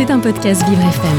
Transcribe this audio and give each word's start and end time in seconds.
C'est 0.00 0.10
un 0.10 0.18
podcast 0.18 0.66
Vivre 0.66 0.80
FM. 0.80 1.18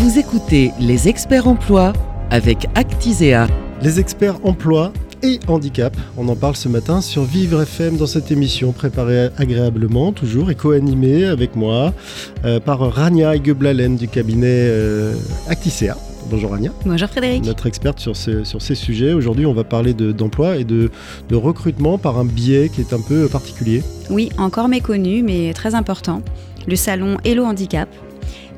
Vous 0.00 0.18
écoutez 0.18 0.72
Les 0.80 1.06
Experts 1.06 1.46
Emploi 1.46 1.92
avec 2.30 2.66
Actisea. 2.74 3.46
Les 3.82 4.00
experts 4.00 4.44
emploi 4.44 4.92
et 5.22 5.38
handicap, 5.46 5.96
on 6.16 6.28
en 6.28 6.34
parle 6.34 6.56
ce 6.56 6.68
matin 6.68 7.00
sur 7.00 7.22
Vivre 7.22 7.62
FM 7.62 7.98
dans 7.98 8.08
cette 8.08 8.32
émission 8.32 8.72
préparée 8.72 9.28
agréablement, 9.38 10.10
toujours 10.10 10.50
et 10.50 10.56
co-animée 10.56 11.24
avec 11.26 11.54
moi 11.54 11.94
euh, 12.44 12.58
par 12.58 12.80
Rania 12.80 13.36
Igeblalen 13.36 13.94
du 13.94 14.08
cabinet 14.08 14.48
euh, 14.48 15.14
Actisea. 15.48 15.96
Bonjour 16.30 16.50
Rania. 16.52 16.70
Bonjour 16.86 17.08
Frédéric. 17.08 17.44
Notre 17.44 17.66
experte 17.66 17.98
sur, 18.00 18.16
ce- 18.16 18.44
sur 18.44 18.62
ces 18.62 18.74
sujets. 18.74 19.12
Aujourd'hui, 19.12 19.44
on 19.46 19.52
va 19.52 19.64
parler 19.64 19.92
de- 19.92 20.12
d'emploi 20.12 20.56
et 20.56 20.64
de, 20.64 20.90
de 21.28 21.36
recrutement 21.36 21.98
par 21.98 22.18
un 22.18 22.24
biais 22.24 22.70
qui 22.72 22.80
est 22.80 22.92
un 22.92 23.00
peu 23.00 23.28
particulier. 23.28 23.82
Oui, 24.10 24.30
encore 24.38 24.68
méconnu, 24.68 25.22
mais 25.22 25.52
très 25.52 25.74
important. 25.74 26.22
Le 26.66 26.76
salon 26.76 27.18
Hello 27.24 27.44
Handicap. 27.44 27.88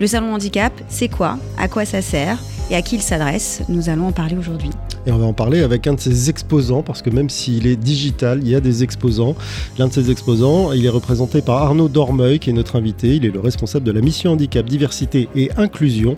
Le 0.00 0.06
salon 0.06 0.34
Handicap, 0.34 0.72
c'est 0.88 1.08
quoi? 1.08 1.38
À 1.58 1.68
quoi 1.68 1.84
ça 1.84 2.02
sert? 2.02 2.38
Et 2.70 2.76
à 2.76 2.82
qui 2.82 2.96
il 2.96 3.02
s'adresse? 3.02 3.62
Nous 3.68 3.88
allons 3.88 4.08
en 4.08 4.12
parler 4.12 4.36
aujourd'hui. 4.36 4.70
Et 5.06 5.12
on 5.12 5.18
va 5.18 5.26
en 5.26 5.32
parler 5.32 5.62
avec 5.62 5.86
un 5.86 5.94
de 5.94 6.00
ses 6.00 6.30
exposants, 6.30 6.82
parce 6.82 7.02
que 7.02 7.10
même 7.10 7.28
s'il 7.28 7.66
est 7.66 7.76
digital, 7.76 8.40
il 8.42 8.48
y 8.48 8.54
a 8.54 8.60
des 8.60 8.82
exposants. 8.82 9.34
L'un 9.78 9.88
de 9.88 9.92
ses 9.92 10.10
exposants, 10.10 10.72
il 10.72 10.86
est 10.86 10.90
représenté 10.90 11.42
par 11.42 11.62
Arnaud 11.62 11.88
Dormeuil, 11.88 12.38
qui 12.38 12.50
est 12.50 12.54
notre 12.54 12.76
invité. 12.76 13.16
Il 13.16 13.26
est 13.26 13.30
le 13.30 13.40
responsable 13.40 13.84
de 13.84 13.92
la 13.92 14.00
mission 14.00 14.32
handicap, 14.32 14.64
diversité 14.64 15.28
et 15.36 15.50
inclusion 15.56 16.16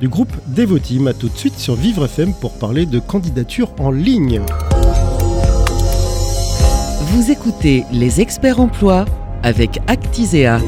du 0.00 0.08
groupe 0.08 0.32
Devoteam. 0.48 1.06
A 1.06 1.14
tout 1.14 1.28
de 1.28 1.36
suite 1.36 1.58
sur 1.58 1.74
Vivre 1.74 2.04
FM 2.04 2.34
pour 2.34 2.52
parler 2.58 2.84
de 2.84 2.98
candidature 2.98 3.70
en 3.78 3.90
ligne. 3.90 4.42
Vous 7.12 7.30
écoutez 7.30 7.84
Les 7.92 8.20
Experts 8.20 8.60
Emploi 8.60 9.06
avec 9.42 9.80
Actisea. 9.86 10.60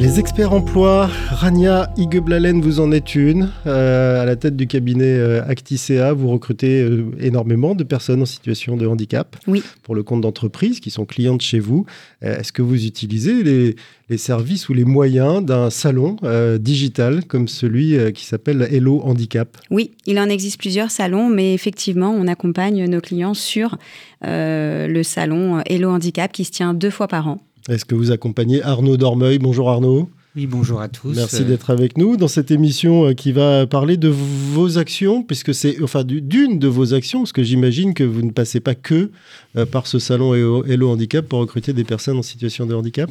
Les 0.00 0.18
experts 0.18 0.54
emploi, 0.54 1.10
Rania 1.28 1.92
Igeblalen, 1.98 2.62
vous 2.62 2.80
en 2.80 2.90
êtes 2.90 3.14
une. 3.14 3.50
Euh, 3.66 4.22
à 4.22 4.24
la 4.24 4.34
tête 4.34 4.56
du 4.56 4.66
cabinet 4.66 5.04
euh, 5.04 5.42
Actisea, 5.46 6.14
vous 6.14 6.28
recrutez 6.30 6.80
euh, 6.80 7.04
énormément 7.20 7.74
de 7.74 7.84
personnes 7.84 8.22
en 8.22 8.26
situation 8.26 8.78
de 8.78 8.86
handicap 8.86 9.36
Oui. 9.46 9.62
pour 9.82 9.94
le 9.94 10.02
compte 10.02 10.22
d'entreprises 10.22 10.80
qui 10.80 10.88
sont 10.90 11.04
clientes 11.04 11.42
chez 11.42 11.58
vous. 11.58 11.84
Euh, 12.24 12.38
Est-ce 12.38 12.50
que 12.50 12.62
vous 12.62 12.86
utilisez 12.86 13.42
les, 13.42 13.76
les 14.08 14.16
services 14.16 14.70
ou 14.70 14.72
les 14.72 14.86
moyens 14.86 15.44
d'un 15.44 15.68
salon 15.68 16.16
euh, 16.22 16.56
digital 16.56 17.26
comme 17.26 17.46
celui 17.46 17.98
qui 18.14 18.24
s'appelle 18.24 18.66
Hello 18.72 19.02
Handicap? 19.04 19.58
Oui, 19.70 19.90
il 20.06 20.18
en 20.18 20.30
existe 20.30 20.58
plusieurs 20.58 20.90
salons, 20.90 21.28
mais 21.28 21.52
effectivement, 21.52 22.10
on 22.10 22.26
accompagne 22.26 22.86
nos 22.86 23.02
clients 23.02 23.34
sur 23.34 23.76
le 24.22 25.02
salon 25.02 25.60
Hello 25.66 25.90
Handicap 25.90 26.32
qui 26.32 26.46
se 26.46 26.52
tient 26.52 26.72
deux 26.72 26.90
fois 26.90 27.06
par 27.06 27.28
an. 27.28 27.38
Est-ce 27.68 27.84
que 27.84 27.94
vous 27.94 28.10
accompagnez 28.10 28.62
Arnaud 28.62 28.96
Dormeuil 28.96 29.38
Bonjour 29.38 29.70
Arnaud. 29.70 30.10
Oui, 30.36 30.46
bonjour 30.46 30.80
à 30.80 30.88
tous. 30.88 31.14
Merci 31.16 31.42
Euh, 31.42 31.44
d'être 31.44 31.70
avec 31.70 31.98
nous 31.98 32.16
dans 32.16 32.28
cette 32.28 32.52
émission 32.52 33.06
euh, 33.08 33.14
qui 33.14 33.32
va 33.32 33.66
parler 33.66 33.96
de 33.96 34.08
vos 34.08 34.78
actions, 34.78 35.24
puisque 35.24 35.52
c'est 35.52 35.82
enfin 35.82 36.04
du- 36.04 36.20
d'une 36.22 36.58
de 36.60 36.68
vos 36.68 36.94
actions, 36.94 37.20
parce 37.20 37.32
que 37.32 37.42
j'imagine 37.42 37.94
que 37.94 38.04
vous 38.04 38.22
ne 38.22 38.30
passez 38.30 38.60
pas 38.60 38.76
que 38.76 39.10
euh, 39.56 39.66
par 39.66 39.88
ce 39.88 39.98
salon 39.98 40.32
Hello 40.34 40.90
Handicap 40.90 41.26
pour 41.26 41.40
recruter 41.40 41.72
des 41.72 41.82
personnes 41.84 42.16
en 42.16 42.22
situation 42.22 42.64
de 42.64 42.74
handicap? 42.74 43.10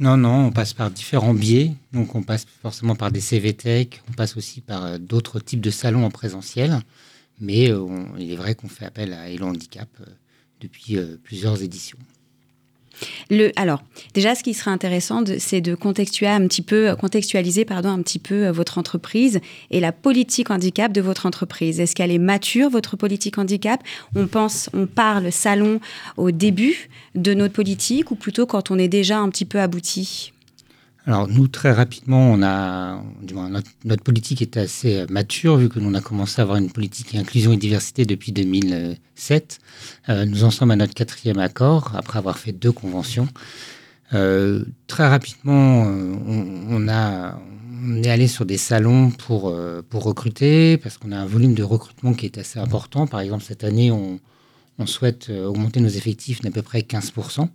Non, 0.00 0.16
non, 0.16 0.46
on 0.46 0.50
passe 0.50 0.72
par 0.74 0.90
différents 0.90 1.34
biais. 1.34 1.72
Donc, 1.92 2.16
on 2.16 2.22
passe 2.22 2.44
forcément 2.60 2.96
par 2.96 3.12
des 3.12 3.20
CVTech, 3.20 4.02
on 4.10 4.12
passe 4.12 4.36
aussi 4.36 4.60
par 4.60 4.98
d'autres 4.98 5.38
types 5.38 5.60
de 5.60 5.70
salons 5.70 6.04
en 6.04 6.10
présentiel. 6.10 6.80
Mais 7.40 7.72
on- 7.72 8.16
il 8.18 8.32
est 8.32 8.36
vrai 8.36 8.56
qu'on 8.56 8.68
fait 8.68 8.84
appel 8.84 9.12
à 9.12 9.30
Hello 9.30 9.46
Handicap 9.46 9.88
depuis 10.60 10.96
plusieurs 11.22 11.62
éditions. 11.62 11.98
Le, 13.30 13.52
alors, 13.56 13.82
déjà, 14.14 14.34
ce 14.34 14.42
qui 14.42 14.54
serait 14.54 14.70
intéressant, 14.70 15.22
c'est 15.38 15.60
de 15.60 15.74
contextualiser 15.74 16.42
un 16.42 16.46
petit 16.46 16.62
peu, 16.62 16.94
contextualiser 16.96 17.64
pardon, 17.64 17.90
un 17.90 18.02
petit 18.02 18.18
peu 18.18 18.46
euh, 18.46 18.52
votre 18.52 18.78
entreprise 18.78 19.40
et 19.70 19.80
la 19.80 19.92
politique 19.92 20.50
handicap 20.50 20.92
de 20.92 21.00
votre 21.00 21.26
entreprise. 21.26 21.80
Est-ce 21.80 21.94
qu'elle 21.94 22.10
est 22.10 22.18
mature, 22.18 22.70
votre 22.70 22.96
politique 22.96 23.38
handicap? 23.38 23.82
On 24.14 24.26
pense, 24.26 24.70
on 24.74 24.86
parle 24.86 25.30
salon 25.32 25.80
au 26.16 26.30
début 26.30 26.88
de 27.14 27.34
notre 27.34 27.54
politique 27.54 28.10
ou 28.10 28.14
plutôt 28.14 28.46
quand 28.46 28.70
on 28.70 28.78
est 28.78 28.88
déjà 28.88 29.18
un 29.18 29.28
petit 29.28 29.44
peu 29.44 29.60
abouti? 29.60 30.32
Alors, 31.06 31.26
nous, 31.26 31.48
très 31.48 31.72
rapidement, 31.72 32.30
on 32.32 32.42
a, 32.42 33.02
notre, 33.84 34.02
politique 34.02 34.42
est 34.42 34.56
assez 34.56 35.00
euh, 35.00 35.06
mature, 35.08 35.56
vu 35.56 35.68
que 35.68 35.78
nous, 35.78 35.88
on 35.88 35.94
a 35.94 36.00
commencé 36.00 36.40
à 36.40 36.42
avoir 36.42 36.58
une 36.58 36.70
politique 36.70 37.14
inclusion 37.14 37.52
et 37.52 37.56
diversité 37.56 38.04
depuis 38.04 38.32
2007. 38.32 39.58
Euh, 40.08 40.26
nous 40.26 40.44
en 40.44 40.50
sommes 40.50 40.70
à 40.70 40.76
notre 40.76 40.94
quatrième 40.94 41.38
accord, 41.38 41.92
après 41.96 42.18
avoir 42.18 42.38
fait 42.38 42.52
deux 42.52 42.72
conventions. 42.72 43.28
Euh, 44.12 44.64
très 44.86 45.08
rapidement, 45.08 45.82
on, 45.82 46.66
on 46.68 46.88
a, 46.88 47.40
on 47.84 48.02
est 48.02 48.10
allé 48.10 48.26
sur 48.26 48.44
des 48.44 48.58
salons 48.58 49.10
pour, 49.10 49.56
pour 49.88 50.02
recruter, 50.04 50.76
parce 50.76 50.98
qu'on 50.98 51.12
a 51.12 51.16
un 51.16 51.26
volume 51.26 51.54
de 51.54 51.62
recrutement 51.62 52.12
qui 52.12 52.26
est 52.26 52.36
assez 52.36 52.58
important. 52.58 53.06
Par 53.06 53.20
exemple, 53.20 53.44
cette 53.44 53.64
année, 53.64 53.90
on, 53.90 54.20
on 54.78 54.86
souhaite 54.86 55.30
augmenter 55.30 55.80
nos 55.80 55.88
effectifs 55.88 56.42
d'à 56.42 56.50
peu 56.50 56.62
près 56.62 56.80
15%. 56.80 57.48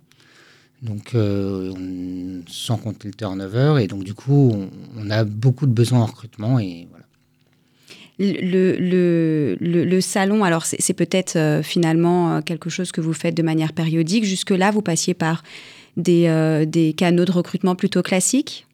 Donc, 0.82 1.14
euh, 1.14 1.72
on- 1.76 2.42
sans 2.46 2.76
compter 2.76 3.08
le 3.08 3.14
turnover. 3.14 3.82
Et 3.82 3.86
donc, 3.86 4.04
du 4.04 4.12
coup, 4.14 4.50
on, 4.52 4.68
on 4.98 5.10
a 5.10 5.24
beaucoup 5.24 5.66
de 5.66 5.72
besoins 5.72 6.00
en 6.00 6.06
recrutement. 6.06 6.58
Et 6.58 6.86
voilà. 6.90 7.04
le, 8.18 8.76
le, 8.78 9.56
le, 9.60 9.84
le 9.84 10.00
salon, 10.00 10.44
alors 10.44 10.66
c'est 10.66 10.92
peut-être 10.94 11.36
euh, 11.36 11.62
finalement 11.62 12.36
euh, 12.36 12.40
quelque 12.42 12.68
chose 12.68 12.92
que 12.92 13.00
vous 13.00 13.14
faites 13.14 13.34
de 13.34 13.42
manière 13.42 13.72
périodique. 13.72 14.24
Jusque-là, 14.24 14.70
vous 14.70 14.82
passiez 14.82 15.14
par 15.14 15.42
des, 15.96 16.26
euh, 16.26 16.66
des 16.66 16.92
canaux 16.92 17.24
de 17.24 17.32
recrutement 17.32 17.74
plutôt 17.76 18.02
classiques? 18.02 18.66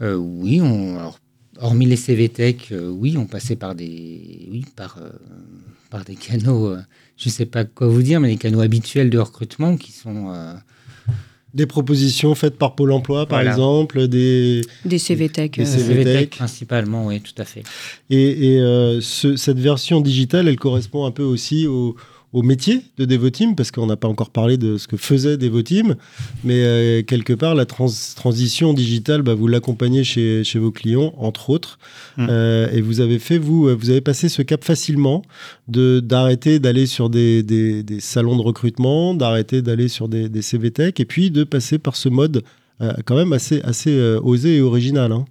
Oui, 0.00 0.60
on, 0.60 0.96
alors, 0.98 1.18
hormis 1.58 1.86
les 1.86 1.96
CVTech, 1.96 2.72
oui, 2.72 3.16
on 3.16 3.26
passait 3.26 3.56
par 3.56 3.74
des, 3.74 4.46
oui, 4.52 4.64
par, 4.76 5.00
par 5.90 6.04
des 6.04 6.14
canaux, 6.14 6.76
je 7.16 7.28
ne 7.28 7.32
sais 7.32 7.46
pas 7.46 7.64
quoi 7.64 7.88
vous 7.88 8.02
dire, 8.02 8.20
mais 8.20 8.28
des 8.28 8.36
canaux 8.36 8.60
habituels 8.60 9.10
de 9.10 9.18
recrutement 9.18 9.76
qui 9.76 9.90
sont. 9.90 10.32
Des 11.54 11.64
propositions 11.66 12.34
faites 12.34 12.58
par 12.58 12.74
Pôle 12.74 12.92
Emploi, 12.92 13.24
par 13.26 13.38
Voilà. 13.38 13.50
exemple, 13.50 14.06
des 14.06 14.60
Des 14.84 14.98
CVTech. 14.98 15.56
Des 15.56 15.64
CVTech. 15.64 16.30
principalement, 16.30 17.06
oui, 17.06 17.20
tout 17.22 17.40
à 17.40 17.44
fait. 17.44 17.62
et, 18.10 18.54
et, 18.54 18.60
euh, 18.60 19.00
ce- 19.00 19.34
cette 19.36 19.58
version 19.58 20.00
digitale, 20.02 20.46
elle 20.48 20.58
correspond 20.58 21.06
un 21.06 21.10
peu 21.10 21.22
aussi 21.22 21.66
au, 21.66 21.96
au 22.34 22.42
métier 22.42 22.82
de 22.98 23.04
Devoteam, 23.06 23.56
parce 23.56 23.70
qu'on 23.70 23.86
n'a 23.86 23.96
pas 23.96 24.08
encore 24.08 24.30
parlé 24.30 24.58
de 24.58 24.76
ce 24.76 24.86
que 24.86 24.96
faisait 24.98 25.36
Devoteam, 25.38 25.96
mais 26.44 26.62
euh, 26.62 27.02
quelque 27.02 27.32
part, 27.32 27.54
la 27.54 27.64
trans- 27.64 27.88
transition 28.16 28.74
digitale, 28.74 29.22
bah, 29.22 29.34
vous 29.34 29.46
l'accompagnez 29.48 30.04
chez, 30.04 30.44
chez 30.44 30.58
vos 30.58 30.70
clients, 30.70 31.14
entre 31.18 31.50
autres, 31.50 31.78
Mm. 32.18 32.26
Euh, 32.30 32.68
et 32.72 32.80
vous 32.80 33.00
avez 33.00 33.18
fait, 33.20 33.38
vous, 33.38 33.74
vous 33.76 33.90
avez 33.90 34.00
passé 34.00 34.28
ce 34.28 34.42
cap 34.42 34.64
facilement 34.64 35.22
d'arrêter 35.68 36.58
d'aller 36.58 36.86
sur 36.86 37.10
des, 37.10 37.42
des- 37.42 37.82
des 37.82 38.00
salons 38.00 38.36
de 38.36 38.42
recrutement, 38.42 39.14
d'arrêter 39.14 39.62
d'aller 39.62 39.88
sur 39.88 40.08
des, 40.08 40.28
des 40.28 40.42
CVTech, 40.42 40.98
et 41.00 41.04
puis 41.04 41.30
de 41.30 41.44
passer 41.44 41.78
par 41.78 41.96
ce 41.96 42.08
mode 42.08 42.42
euh, 42.80 42.92
quand 43.04 43.16
même 43.16 43.32
assez, 43.32 43.60
assez 43.62 43.96
osé 44.22 44.56
et 44.56 44.60
original. 44.60 45.12
hein. 45.12 45.24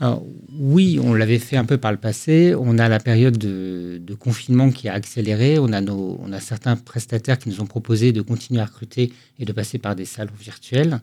Alors, 0.00 0.24
oui, 0.52 1.00
on 1.02 1.12
l'avait 1.12 1.38
fait 1.38 1.56
un 1.56 1.64
peu 1.64 1.76
par 1.76 1.90
le 1.90 1.98
passé. 1.98 2.54
On 2.56 2.78
a 2.78 2.88
la 2.88 3.00
période 3.00 3.36
de, 3.36 4.14
confinement 4.18 4.70
qui 4.70 4.88
a 4.88 4.94
accéléré. 4.94 5.58
On 5.58 5.72
a, 5.72 5.80
nos, 5.80 6.20
certains 6.40 6.76
prestataires 6.76 7.38
qui 7.38 7.48
nous 7.48 7.60
ont 7.60 7.66
proposé 7.66 8.12
de 8.12 8.22
continuer 8.22 8.60
à 8.60 8.66
recruter 8.66 9.12
et 9.38 9.44
de 9.44 9.52
passer 9.52 9.78
par 9.78 9.96
des 9.96 10.04
salons 10.04 10.32
virtuels. 10.38 11.00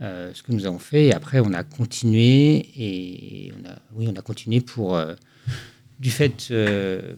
Euh, 0.00 0.30
ce 0.32 0.44
que 0.44 0.52
nous 0.52 0.66
avons 0.66 0.78
fait. 0.78 1.06
Et 1.06 1.14
après, 1.14 1.40
on 1.40 1.52
a 1.52 1.64
continué. 1.64 2.68
Et 2.76 3.52
on 3.60 3.68
a, 3.68 3.74
oui, 3.94 4.08
on 4.08 4.16
a 4.16 4.22
continué 4.22 4.60
pour. 4.60 4.96
euh, 4.96 5.14
du 5.98 6.10
fait 6.10 6.48
euh, 6.50 7.14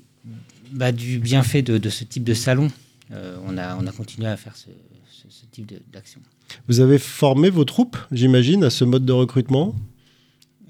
bah, 0.72 0.92
du 0.92 1.18
bienfait 1.18 1.62
de, 1.62 1.88
ce 1.90 2.04
type 2.04 2.24
de 2.24 2.34
salon, 2.34 2.70
on, 3.10 3.58
a, 3.58 3.76
on 3.76 3.86
a 3.86 3.92
continué 3.92 4.28
à 4.28 4.36
faire 4.36 4.56
ce, 4.56 4.68
type 5.50 5.72
d'action. 5.92 6.20
Vous 6.68 6.80
avez 6.80 6.98
formé 6.98 7.50
vos 7.50 7.64
troupes, 7.64 7.96
j'imagine, 8.12 8.64
à 8.64 8.70
ce 8.70 8.84
mode 8.84 9.04
de 9.04 9.12
recrutement? 9.12 9.74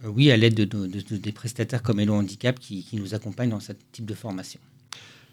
Oui, 0.05 0.31
à 0.31 0.37
l'aide 0.37 0.55
de, 0.55 0.65
de- 0.65 0.87
de- 0.87 1.17
des 1.17 1.33
prestataires 1.33 1.83
comme 1.83 2.01
Hello 2.01 2.15
Handicap 2.15 2.59
qui, 2.59 2.83
qui 2.83 2.97
nous 2.97 3.15
accompagnent 3.15 3.51
dans 3.51 3.61
ce 3.61 3.73
type 3.93 4.07
de 4.07 4.15
formation. 4.15 4.61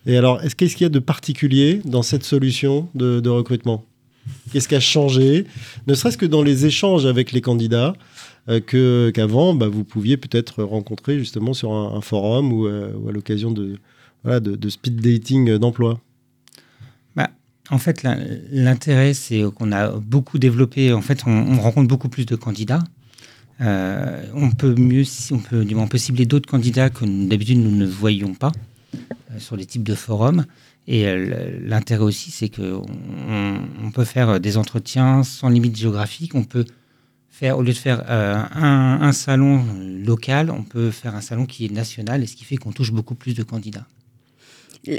Et 0.06 0.18
alors, 0.18 0.42
est-ce 0.42 0.56
qu'est-ce 0.56 0.76
qu'il 0.76 0.86
y 0.86 0.88
a 0.88 0.90
de 0.90 1.00
particulier 1.00 1.82
dans 1.86 2.04
cette 2.04 2.24
solution 2.24 2.88
de, 2.96 3.20
de 3.20 3.30
recrutement? 3.30 3.84
Qu'est-ce 4.52 4.68
qui 4.68 4.76
a 4.76 4.80
changé? 4.80 5.46
Ne 5.88 5.94
serait-ce 5.94 6.18
que 6.18 6.26
dans 6.26 6.44
les 6.44 6.66
échanges 6.66 7.06
avec 7.06 7.32
les 7.32 7.42
candidats, 7.42 7.94
euh, 8.50 8.60
que- 8.60 9.12
qu'avant, 9.14 9.54
bah, 9.54 9.68
vous 9.68 9.84
pouviez 9.84 10.18
peut-être 10.18 10.64
rencontrer 10.64 11.18
justement 11.20 11.54
sur 11.54 11.72
un, 11.74 11.96
un 11.96 12.02
forum 12.02 12.52
ou, 12.54 12.68
euh, 12.68 12.94
ou 12.98 13.10
à 13.10 13.12
l'occasion 13.12 13.52
de, 13.52 13.78
voilà, 14.24 14.40
de, 14.40 14.56
de 14.56 14.70
speed 14.70 15.02
dating 15.02 15.50
euh, 15.50 15.60
d'emploi. 15.60 16.00
En 17.70 17.80
fait, 17.80 18.02
l'in- 18.04 18.18
l'intérêt, 18.50 19.14
c'est 19.14 19.44
qu'on 19.54 19.74
a 19.74 19.90
beaucoup 19.90 20.40
développé. 20.40 20.94
En 20.94 21.02
fait, 21.02 21.24
on, 21.28 21.32
on 21.32 21.60
rencontre 21.60 21.90
beaucoup 21.90 22.08
plus 22.08 22.26
de 22.26 22.38
candidats. 22.38 22.82
Euh, 23.62 24.24
on 24.34 24.52
peut 24.52 24.76
mieux, 24.76 25.04
on 25.32 25.40
peut, 25.40 25.66
on 25.76 25.98
cibler 25.98 26.26
d'autres 26.26 26.50
candidats 26.50 26.90
que 26.90 27.06
d'habitude 27.06 27.58
nous 27.58 27.76
ne 27.76 27.86
voyions 27.86 28.34
pas. 28.34 28.52
sur 29.40 29.58
des 29.58 29.66
types 29.66 29.84
de 29.84 29.96
forums. 29.96 30.46
Et 30.88 31.06
l'intérêt 31.66 32.04
aussi, 32.04 32.32
c'est 32.32 32.50
qu'on 32.50 32.86
on 33.84 33.92
peut 33.92 34.06
faire 34.06 34.40
des 34.40 34.58
entretiens 34.58 35.24
sans 35.24 35.50
limite 35.50 35.76
géographique. 35.76 36.34
On 36.34 36.46
peut 36.46 36.66
faire, 37.30 37.58
au 37.58 37.62
lieu 37.62 37.74
de 37.74 37.78
faire 37.78 38.10
un, 38.10 39.00
un, 39.02 39.12
salon 39.12 39.66
local, 40.06 40.50
on 40.50 40.64
peut 40.64 40.90
faire 40.92 41.14
un 41.14 41.22
salon 41.22 41.46
qui 41.46 41.66
est 41.66 41.72
national, 41.72 42.24
et 42.24 42.26
ce 42.26 42.36
qui 42.38 42.46
fait 42.46 42.56
qu'on 42.56 42.72
touche 42.72 42.94
beaucoup 42.94 43.16
plus 43.16 43.34
de 43.34 43.44
candidats. 43.44 43.86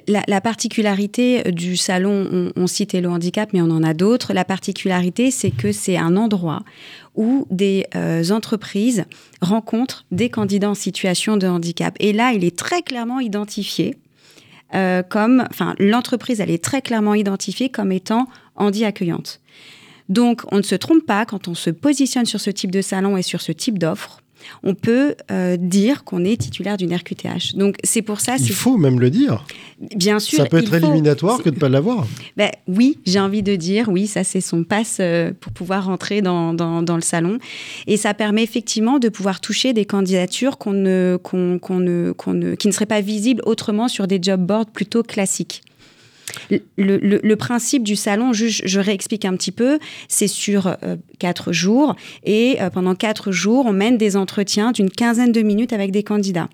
La, 0.06 0.40
particularité 0.40 1.42
du 1.50 1.76
salon, 1.76 2.52
on, 2.54 2.66
cite 2.66 2.94
le 2.94 3.08
handicap, 3.08 3.52
mais 3.52 3.62
on 3.62 3.70
en 3.70 3.82
a 3.82 3.94
d'autres. 3.94 4.32
La 4.32 4.44
particularité, 4.44 5.30
c'est 5.30 5.50
que 5.50 5.72
c'est 5.72 5.96
un 5.96 6.16
endroit 6.16 6.62
où 7.14 7.46
des 7.50 7.86
euh, 7.94 8.30
entreprises 8.30 9.04
rencontrent 9.40 10.04
des 10.10 10.28
candidats 10.28 10.70
en 10.70 10.74
situation 10.74 11.36
de 11.36 11.46
handicap. 11.46 11.96
Et 12.00 12.12
là, 12.12 12.32
il 12.32 12.44
est 12.44 12.56
très 12.56 12.82
clairement 12.82 13.20
identifié 13.20 13.96
euh, 14.74 15.02
comme, 15.02 15.46
enfin, 15.50 15.74
l'entreprise, 15.78 16.40
elle 16.40 16.50
est 16.50 16.62
très 16.62 16.82
clairement 16.82 17.14
identifiée 17.14 17.70
comme 17.70 17.92
étant 17.92 18.28
handi 18.56 18.84
accueillante. 18.84 19.40
Donc, 20.08 20.42
on 20.52 20.58
ne 20.58 20.62
se 20.62 20.74
trompe 20.74 21.04
pas 21.04 21.26
quand 21.26 21.48
on 21.48 21.54
se 21.54 21.70
positionne 21.70 22.26
sur 22.26 22.40
ce 22.40 22.50
type 22.50 22.70
de 22.70 22.82
salon 22.82 23.16
et 23.16 23.22
sur 23.22 23.40
ce 23.40 23.52
type 23.52 23.78
d'offre 23.78 24.20
on 24.62 24.74
peut 24.74 25.14
euh, 25.30 25.56
dire 25.56 26.04
qu'on 26.04 26.24
est 26.24 26.36
titulaire 26.36 26.76
d'une 26.76 26.94
RQTH. 26.94 27.54
Donc 27.54 27.76
c'est 27.84 28.02
pour 28.02 28.20
ça. 28.20 28.36
Il 28.38 28.50
faut 28.50 28.76
même 28.76 29.00
le 29.00 29.10
dire. 29.10 29.44
Bien 29.96 30.18
sûr. 30.18 30.38
Ça 30.38 30.46
peut 30.46 30.58
être 30.58 30.74
éliminatoire 30.74 31.38
que 31.38 31.50
de 31.50 31.54
ne 31.54 31.60
pas 31.60 31.68
l'avoir. 31.68 32.06
Ben, 32.36 32.50
oui, 32.66 32.98
j'ai 33.06 33.20
envie 33.20 33.42
de 33.42 33.56
dire, 33.56 33.88
oui, 33.88 34.06
ça 34.06 34.24
c'est 34.24 34.40
son 34.40 34.64
passe 34.64 34.98
euh, 35.00 35.32
pour 35.38 35.52
pouvoir 35.52 35.86
rentrer 35.86 36.22
dans, 36.22 36.52
le 36.52 37.00
salon. 37.02 37.38
Et 37.86 37.96
ça 37.96 38.14
permet 38.14 38.42
effectivement 38.42 38.98
de 38.98 39.08
pouvoir 39.08 39.40
toucher 39.40 39.72
des 39.72 39.84
candidatures 39.84 40.58
qu'on 40.58 40.72
ne, 40.72 41.18
qu'on, 41.22 41.58
ne, 41.78 42.12
ne, 42.26 42.54
qui 42.54 42.66
ne 42.66 42.72
seraient 42.72 42.86
pas 42.86 43.00
visibles 43.00 43.42
autrement 43.44 43.88
sur 43.88 44.06
des 44.06 44.18
job 44.20 44.40
boards 44.44 44.70
plutôt 44.70 45.02
classiques. 45.02 45.62
Le, 46.76 47.34
principe 47.34 47.82
du 47.82 47.96
salon, 47.96 48.32
je, 48.32 48.80
réexplique 48.80 49.24
un 49.24 49.36
petit 49.36 49.52
peu, 49.52 49.78
c'est 50.08 50.28
sur 50.28 50.66
euh, 50.66 50.96
quatre 51.18 51.52
jours 51.52 51.94
et 52.24 52.60
euh, 52.60 52.70
pendant 52.70 52.94
quatre 52.94 53.32
jours, 53.32 53.66
on 53.66 53.72
mène 53.72 53.98
des 53.98 54.16
entretiens 54.16 54.72
d'une 54.72 54.90
quinzaine 54.90 55.32
de 55.32 55.42
minutes 55.42 55.72
avec 55.72 55.90
des 55.90 56.02
candidats. 56.02 56.48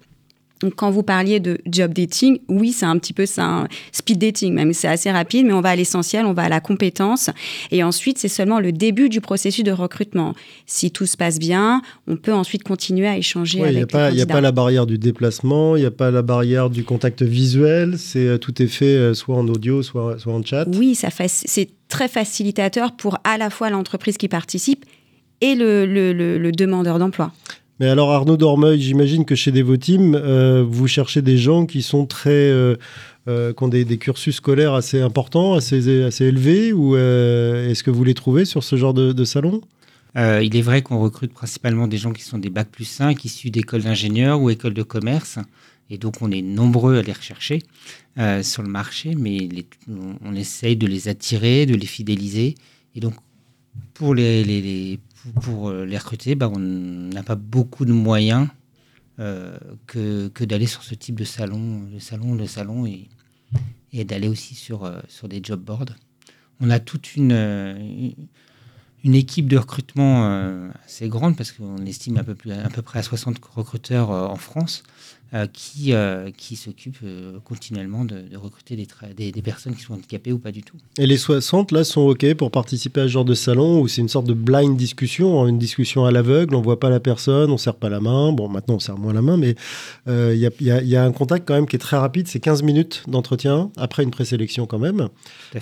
Donc, 0.64 0.76
quand 0.76 0.90
vous 0.90 1.02
parliez 1.02 1.40
de 1.40 1.58
job 1.66 1.92
dating, 1.92 2.38
oui, 2.48 2.72
c'est 2.72 2.86
un 2.86 2.96
petit 2.98 3.12
peu 3.12 3.26
ça, 3.26 3.68
speed 3.92 4.16
dating 4.16 4.54
même. 4.54 4.72
C'est 4.72 4.88
assez 4.88 5.10
rapide, 5.10 5.44
mais 5.44 5.52
on 5.52 5.60
va 5.60 5.70
à 5.70 5.76
l'essentiel, 5.76 6.24
on 6.24 6.32
va 6.32 6.44
à 6.44 6.48
la 6.48 6.60
compétence. 6.60 7.28
Et 7.70 7.82
ensuite, 7.82 8.16
c'est 8.16 8.28
seulement 8.28 8.60
le 8.60 8.72
début 8.72 9.10
du 9.10 9.20
processus 9.20 9.62
de 9.62 9.72
recrutement. 9.72 10.34
Si 10.64 10.90
tout 10.90 11.04
se 11.04 11.18
passe 11.18 11.38
bien, 11.38 11.82
on 12.06 12.16
peut 12.16 12.32
ensuite 12.32 12.62
continuer 12.62 13.06
à 13.06 13.18
échanger 13.18 13.60
avec 13.60 13.74
les 13.74 13.84
pas, 13.84 14.10
Il 14.10 14.16
n'y 14.16 14.22
a 14.22 14.26
pas 14.26 14.40
la 14.40 14.52
barrière 14.52 14.86
du 14.86 14.96
déplacement, 14.96 15.76
il 15.76 15.80
n'y 15.80 15.86
a 15.86 15.90
pas 15.90 16.10
la 16.10 16.22
barrière 16.22 16.70
du 16.70 16.82
contact 16.82 17.20
visuel. 17.20 17.98
C'est 17.98 18.26
euh, 18.26 18.38
tout 18.38 18.62
est 18.62 18.66
fait 18.66 18.86
euh, 18.86 19.12
soit 19.12 19.36
en 19.36 19.46
audio, 19.48 19.82
soit, 19.82 20.18
soit 20.18 20.32
en 20.32 20.42
chat. 20.42 20.66
Oui, 20.74 20.94
ça 20.94 21.08
c'est 21.26 21.68
très 21.88 22.08
facilitateur 22.08 22.92
pour 22.96 23.18
à 23.24 23.36
la 23.36 23.50
fois 23.50 23.68
l'entreprise 23.68 24.16
qui 24.16 24.28
participe 24.28 24.86
et 25.42 25.54
le, 25.54 25.84
le, 25.84 26.14
le 26.14 26.52
demandeur 26.52 26.98
d'emploi. 26.98 27.32
Mais 27.80 27.88
alors 27.88 28.12
Arnaud 28.12 28.36
Dormeuil, 28.36 28.80
j'imagine 28.80 29.24
que 29.24 29.34
chez 29.34 29.50
Devoteam, 29.50 30.14
euh, 30.14 30.64
vous 30.66 30.86
cherchez 30.86 31.22
des 31.22 31.36
gens 31.36 31.66
qui 31.66 31.82
sont 31.82 32.06
très, 32.06 32.30
euh, 32.30 32.76
euh, 33.26 33.52
qui 33.52 33.62
ont 33.64 33.68
des, 33.68 33.98
cursus 33.98 34.36
scolaires 34.36 34.74
assez 34.74 35.00
importants, 35.00 35.54
assez, 35.54 36.04
assez 36.04 36.26
élevés, 36.26 36.72
ou 36.72 36.96
est-ce 36.96 37.82
que 37.82 37.90
vous 37.90 38.04
les 38.04 38.14
trouvez 38.14 38.44
sur 38.44 38.62
ce 38.62 38.76
genre 38.76 38.94
de, 38.94 39.24
salon? 39.24 39.60
Il 40.16 40.56
est 40.56 40.62
vrai 40.62 40.82
qu'on 40.82 41.00
recrute 41.00 41.32
principalement 41.32 41.88
des 41.88 41.96
gens 41.96 42.12
qui 42.12 42.22
sont 42.22 42.38
des 42.38 42.50
bacs 42.50 42.70
plus 42.70 42.84
5, 42.84 43.24
issus 43.24 43.50
d'écoles 43.50 43.82
d'ingénieurs 43.82 44.40
ou 44.40 44.50
écoles 44.50 44.74
de 44.74 44.84
commerce. 44.84 45.38
Et 45.90 45.98
donc, 45.98 46.22
on 46.22 46.30
est 46.30 46.42
nombreux 46.42 46.98
à 46.98 47.02
les 47.02 47.12
rechercher 47.12 47.58
sur 48.42 48.62
le 48.62 48.68
marché, 48.68 49.16
mais 49.16 49.48
on, 50.24 50.34
essaye 50.36 50.76
de 50.76 50.86
les 50.86 51.08
attirer, 51.08 51.66
de 51.66 51.74
les 51.74 51.86
fidéliser. 51.86 52.54
Et 52.94 53.00
donc, 53.00 53.14
pour 53.94 54.14
les 54.14 55.00
pour 55.42 55.68
euh, 55.68 55.84
les 55.84 55.98
recruter, 55.98 56.34
bah, 56.34 56.50
on 56.52 56.58
n'a 56.58 57.22
pas 57.22 57.34
beaucoup 57.34 57.84
de 57.84 57.92
moyens 57.92 58.48
euh, 59.18 59.56
que, 59.86 60.28
que 60.28 60.44
d'aller 60.44 60.66
sur 60.66 60.82
ce 60.82 60.94
type 60.94 61.18
de 61.18 61.24
salon, 61.24 61.86
le 61.92 62.00
salon, 62.00 62.34
le 62.34 62.46
salon, 62.46 62.86
et, 62.86 63.08
d'aller 64.04 64.28
aussi 64.28 64.54
sur, 64.54 64.84
euh, 64.84 65.00
sur 65.08 65.28
des 65.28 65.40
job 65.42 65.60
boards. 65.60 65.94
On 66.60 66.70
a 66.70 66.80
toute 66.80 67.16
une, 67.16 67.32
une 69.02 69.14
équipe 69.14 69.48
de 69.48 69.56
recrutement 69.56 70.70
assez 70.84 71.08
grande, 71.08 71.36
parce 71.36 71.52
qu'on 71.52 71.84
estime 71.84 72.16
à 72.16 72.24
peu, 72.24 72.34
plus, 72.34 72.52
à 72.52 72.68
peu 72.68 72.80
près 72.80 73.00
à 73.00 73.02
60 73.02 73.38
recruteurs 73.44 74.10
en 74.10 74.36
France. 74.36 74.84
Euh, 75.34 75.48
qui, 75.52 75.92
euh, 75.92 76.30
qui 76.36 76.54
s'occupe 76.54 76.98
euh, 77.02 77.40
continuellement 77.44 78.04
de, 78.04 78.24
recruter 78.36 78.76
des, 78.76 79.32
des, 79.32 79.42
personnes 79.42 79.74
qui 79.74 79.82
sont 79.82 79.94
handicapées 79.94 80.30
ou 80.30 80.38
pas 80.38 80.52
du 80.52 80.62
tout. 80.62 80.76
Et 80.96 81.08
les 81.08 81.16
60, 81.16 81.72
là, 81.72 81.82
sont 81.82 82.02
OK 82.02 82.34
pour 82.34 82.52
participer 82.52 83.00
à 83.00 83.04
ce 83.04 83.08
genre 83.08 83.24
de 83.24 83.34
salon 83.34 83.80
où 83.80 83.88
c'est 83.88 84.00
une 84.00 84.08
sorte 84.08 84.28
de 84.28 84.32
blind 84.32 84.76
discussion, 84.76 85.42
hein, 85.42 85.48
une 85.48 85.58
discussion 85.58 86.04
à 86.04 86.12
l'aveugle, 86.12 86.54
on 86.54 86.60
voit 86.60 86.78
pas 86.78 86.88
la 86.88 87.00
personne, 87.00 87.50
on 87.50 87.56
serre 87.56 87.74
pas 87.74 87.88
la 87.88 87.98
main. 87.98 88.30
Bon, 88.30 88.48
maintenant, 88.48 88.76
on 88.76 88.78
serre 88.78 88.96
moins 88.96 89.12
la 89.12 89.22
main, 89.22 89.36
mais 89.36 89.56
il 90.06 90.38
y 90.38 90.46
a, 90.46 90.50
y, 90.60 90.86
y, 90.86 90.96
a, 90.96 91.04
un 91.04 91.10
contact 91.10 91.48
quand 91.48 91.54
même 91.54 91.66
qui 91.66 91.74
est 91.74 91.80
très 91.80 91.96
rapide, 91.96 92.28
c'est 92.28 92.38
15 92.38 92.62
minutes 92.62 93.02
d'entretien, 93.08 93.72
après 93.76 94.04
une 94.04 94.12
présélection 94.12 94.66
quand 94.66 94.78
même. 94.78 95.08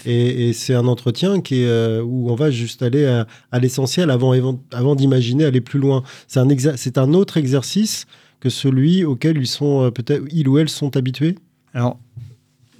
Et, 0.04 0.50
et 0.50 0.52
c'est 0.52 0.74
un 0.74 0.86
entretien 0.86 1.40
qui 1.40 1.62
est, 1.62 1.98
où 2.00 2.30
on 2.30 2.34
va 2.34 2.50
juste 2.50 2.82
aller 2.82 3.06
à, 3.06 3.26
à 3.50 3.58
l'essentiel 3.58 4.10
avant, 4.10 4.34
avant 4.70 4.94
d'imaginer 4.96 5.46
aller 5.46 5.62
plus 5.62 5.80
loin. 5.80 6.02
C'est 6.28 6.40
un, 6.40 6.76
c'est 6.76 6.98
un 6.98 7.14
autre 7.14 7.38
exercice 7.38 8.06
que 8.42 8.50
celui 8.50 9.04
auquel 9.04 9.36
ils 9.36 9.46
sont 9.46 9.84
euh, 9.84 9.90
peut-être 9.92 10.24
ils 10.32 10.48
ou 10.48 10.58
elles 10.58 10.68
sont 10.68 10.96
habitués? 10.96 11.36
Alors, 11.74 12.00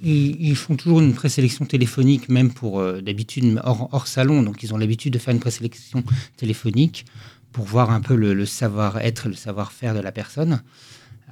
ils, 0.01 0.57
font 0.57 0.75
toujours 0.75 0.99
une 0.99 1.13
présélection 1.13 1.63
téléphonique, 1.63 2.27
même 2.27 2.51
pour 2.51 2.81
euh, 2.81 2.99
d'habitude 2.99 3.61
hors, 3.63 4.07
salon. 4.07 4.43
Donc, 4.43 4.61
ils 4.61 4.73
ont 4.73 4.77
l'habitude 4.77 5.13
de 5.13 5.19
faire 5.19 5.33
une 5.33 5.39
présélection 5.39 6.03
téléphonique 6.35 7.05
pour 7.53 7.63
voir 7.63 7.91
un 7.91 8.01
peu 8.01 8.13
le, 8.13 8.45
savoir-être, 8.45 9.29
le 9.29 9.35
savoir-faire 9.35 9.95
de 9.95 10.01
la 10.01 10.11
personne. 10.11 10.61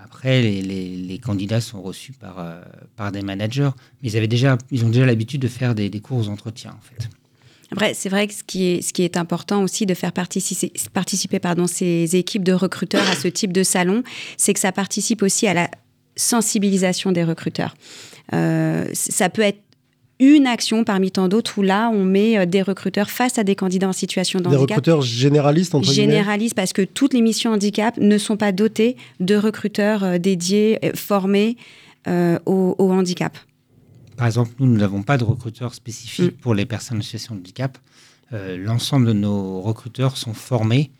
Après, 0.02 0.42
les, 0.42 1.20
candidats 1.22 1.60
sont 1.60 1.82
reçus 1.82 2.14
par, 2.14 2.40
euh, 2.40 2.62
par 2.96 3.12
des 3.12 3.24
managers, 3.24 3.72
mais 4.02 4.12
ils, 4.12 4.16
avaient 4.16 4.30
déjà, 4.30 4.58
ils 4.72 4.86
ont 4.86 4.90
déjà 4.90 5.06
l'habitude 5.06 5.42
de 5.42 5.50
faire 5.50 5.76
des, 5.76 5.90
des 5.90 6.00
cours 6.00 6.24
d'entretien, 6.24 6.72
en 6.72 6.82
fait. 6.82 7.10
Après, 7.72 7.94
c'est 7.94 8.10
vrai 8.10 8.28
que 8.28 8.34
ce 8.34 8.44
qui, 8.44 8.66
est, 8.66 8.82
ce 8.82 8.92
qui 8.92 9.04
est 9.04 9.16
important 9.16 9.64
aussi 9.64 9.86
de 9.86 9.94
faire 9.94 10.12
participer, 10.12 10.74
participer 10.94 11.40
pardon, 11.40 11.68
ces 11.68 12.16
équipes 12.16 12.44
de 12.44 12.54
recruteurs 12.54 13.10
à 13.10 13.16
ce 13.16 13.30
type 13.30 13.54
de 13.54 13.64
salon, 13.64 14.04
c'est 14.38 14.54
que 14.54 14.60
ça 14.60 14.72
participe 14.72 15.24
aussi 15.24 15.48
à 15.48 15.54
la 15.54 15.70
sensibilisation 16.18 17.14
des 17.14 17.24
recruteurs. 17.24 17.76
Euh, 18.34 18.86
ça 18.94 19.30
peut 19.30 19.42
être 19.42 19.60
une 20.20 20.46
action 20.46 20.84
parmi 20.84 21.12
tant 21.12 21.30
d'autres 21.30 21.58
où 21.58 21.62
là, 21.64 21.90
on 21.90 22.04
met 22.04 22.38
euh, 22.38 22.46
des 22.46 22.62
recruteurs 22.62 23.10
face 23.10 23.40
à 23.40 23.44
des 23.44 23.56
candidats 23.56 23.88
en 23.88 23.94
situation 23.94 24.40
de 24.40 24.48
handicap. 24.48 24.68
Des 24.68 24.74
recruteurs 24.74 25.02
généralistes, 25.02 25.74
entre 25.74 25.92
Généralistes, 25.92 26.56
parce 26.56 26.74
que 26.74 26.82
toutes 26.84 27.14
les 27.14 27.22
missions 27.22 27.54
handicap 27.54 27.98
ne 27.98 28.18
sont 28.18 28.38
pas 28.38 28.52
dotées 28.52 28.98
de 29.22 29.36
recruteurs 29.36 30.04
euh, 30.04 30.18
dédiés, 30.18 30.80
formés 30.94 31.56
au 32.48 32.76
handicap. 32.80 33.38
Par 34.18 34.28
exemple, 34.28 34.52
nous, 34.60 34.68
nous 34.68 34.78
n'avons 34.78 35.04
pas 35.04 35.18
de 35.18 35.24
recruteurs 35.24 35.74
spécifiques 35.74 36.38
mm. 36.38 36.42
pour 36.42 36.54
les 36.54 36.66
personnes 36.66 37.00
en 37.00 37.02
situation 37.02 37.36
de 37.36 37.40
handicap. 37.40 37.78
Euh, 38.34 38.58
l'ensemble 38.58 39.08
de 39.08 39.14
nos 39.14 39.62
recruteurs 39.62 40.18
sont 40.18 40.34
formés 40.34 40.92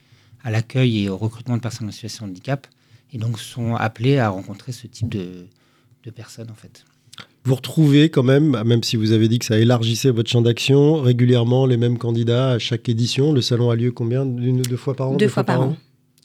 à 0.44 0.52
l'accueil 0.52 1.04
et 1.04 1.10
au 1.10 1.18
recrutement 1.18 1.56
de 1.56 1.62
personnes 1.62 1.88
en 1.88 1.92
situation 1.92 2.26
de 2.26 2.32
handicap 2.32 2.68
et 3.14 3.18
donc 3.18 3.40
sont 3.40 3.76
appelés 3.76 4.18
à 4.18 4.30
rencontrer 4.30 4.72
ce 4.72 4.88
type 4.88 5.10
de, 5.10 5.46
personnes 6.16 6.50
en 6.50 6.56
fait. 6.56 6.84
Vous 7.44 7.56
retrouvez 7.56 8.10
quand 8.10 8.24
même, 8.24 8.62
même 8.64 8.84
si 8.84 8.96
vous 8.96 9.12
avez 9.12 9.28
dit 9.28 9.40
que 9.40 9.46
ça 9.46 9.58
élargissait 9.58 10.12
votre 10.12 10.30
champ 10.30 10.42
d'action, 10.42 11.02
régulièrement 11.02 11.66
les 11.66 11.78
mêmes 11.78 11.98
candidats 11.98 12.52
à 12.52 12.60
chaque 12.60 12.88
édition. 12.88 13.34
Le 13.34 13.42
salon 13.42 13.70
a 13.70 13.76
lieu 13.76 13.92
combien? 13.92 14.24
Une 14.24 14.60
ou 14.60 14.64
deux 14.64 14.78
fois 14.78 14.96
par 14.96 15.10
an? 15.10 15.16
Deux, 15.16 15.28
fois, 15.28 15.44
par 15.44 15.62
an. 15.62 15.76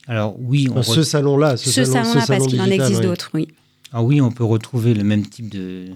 Alors 0.07 0.35
oui, 0.39 0.67
on 0.73 0.83
ce 0.83 1.03
salon-là, 1.03 1.57
ce, 1.57 1.83
salon-là, 1.83 2.23
parce 2.27 2.47
qu'il 2.47 2.61
en 2.61 2.65
existe 2.65 3.01
d'autres, 3.01 3.31
oui. 3.33 3.47
Ah 3.91 4.03
oui, 4.03 4.21
on 4.21 4.31
peut 4.31 4.43
retrouver 4.43 4.93
le 4.93 5.03
même 5.03 5.25
type 5.25 5.49
de, 5.49 5.87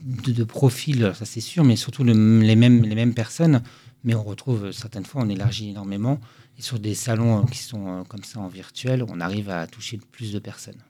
de, 0.00 0.44
profils, 0.44 1.12
ça 1.14 1.24
c'est 1.24 1.40
sûr, 1.40 1.64
mais 1.64 1.76
surtout 1.76 2.04
les, 2.04 2.14
mêmes, 2.14 2.82
les 2.82 2.94
mêmes 2.94 3.14
personnes. 3.14 3.62
Mais 4.04 4.14
on 4.14 4.22
retrouve 4.22 4.70
certaines 4.72 5.04
fois, 5.04 5.22
on 5.22 5.28
élargit 5.28 5.70
énormément. 5.70 6.20
Et 6.58 6.62
sur 6.62 6.78
des 6.78 6.94
salons 6.94 7.44
qui 7.44 7.58
sont 7.58 7.88
euh, 7.88 8.02
comme 8.04 8.24
ça 8.24 8.40
en 8.40 8.48
virtuel, 8.48 9.04
on 9.08 9.20
arrive 9.20 9.50
à 9.50 9.66
toucher 9.66 9.98
plus 10.12 10.32
de 10.32 10.38
personnes. 10.38 10.80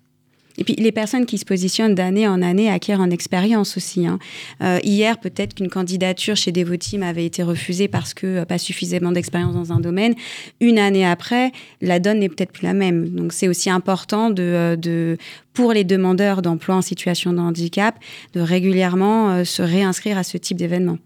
Et 0.58 0.64
puis 0.64 0.74
les 0.76 0.92
personnes 0.92 1.26
qui 1.26 1.38
se 1.38 1.44
positionnent 1.44 1.94
d'année 1.94 2.26
en 2.26 2.42
année 2.42 2.70
acquièrent 2.70 3.00
en 3.00 3.10
expérience 3.10 3.76
aussi. 3.76 4.06
Hein. 4.06 4.18
Euh, 4.62 4.78
hier, 4.82 5.18
peut-être 5.18 5.54
qu'une 5.54 5.68
candidature 5.68 6.36
chez 6.36 6.52
Devoteam 6.52 7.02
avait 7.02 7.26
été 7.26 7.42
refusée 7.42 7.88
parce 7.88 8.14
que 8.14 8.26
euh, 8.26 8.44
pas 8.44 8.58
suffisamment 8.58 9.12
d'expérience 9.12 9.54
dans 9.54 9.72
un 9.72 9.80
domaine. 9.80 10.14
Une 10.60 10.78
année 10.78 11.06
après, 11.06 11.52
la 11.80 11.98
donne 11.98 12.20
n'est 12.20 12.28
peut-être 12.28 12.52
plus 12.52 12.64
la 12.64 12.74
même. 12.74 13.08
Donc 13.10 13.32
c'est 13.32 13.48
aussi 13.48 13.70
important 13.70 14.30
de, 14.30 14.76
euh, 14.86 15.16
pour 15.52 15.72
les 15.72 15.84
demandeurs 15.84 16.42
d'emploi 16.42 16.76
en 16.76 16.82
situation 16.82 17.32
de 17.32 17.38
handicap 17.38 17.98
de 18.34 18.40
régulièrement 18.40 19.44
se 19.44 19.62
réinscrire 19.62 20.18
à 20.18 20.22
ce 20.22 20.36
type 20.36 20.56
d'événement. 20.56 20.98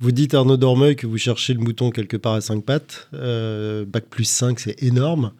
Vous 0.00 0.10
dites 0.10 0.34
Arnaud 0.34 0.56
Dormeuil 0.56 0.96
que 0.96 1.06
vous 1.06 1.18
cherchez 1.18 1.54
le 1.54 1.60
mouton 1.60 1.90
quelque 1.90 2.16
part 2.16 2.34
à 2.34 2.40
cinq 2.40 2.64
pattes. 2.64 3.08
bac 3.12 4.04
plus 4.10 4.24
5, 4.24 4.58
c'est 4.58 4.82
énorme. 4.82 5.32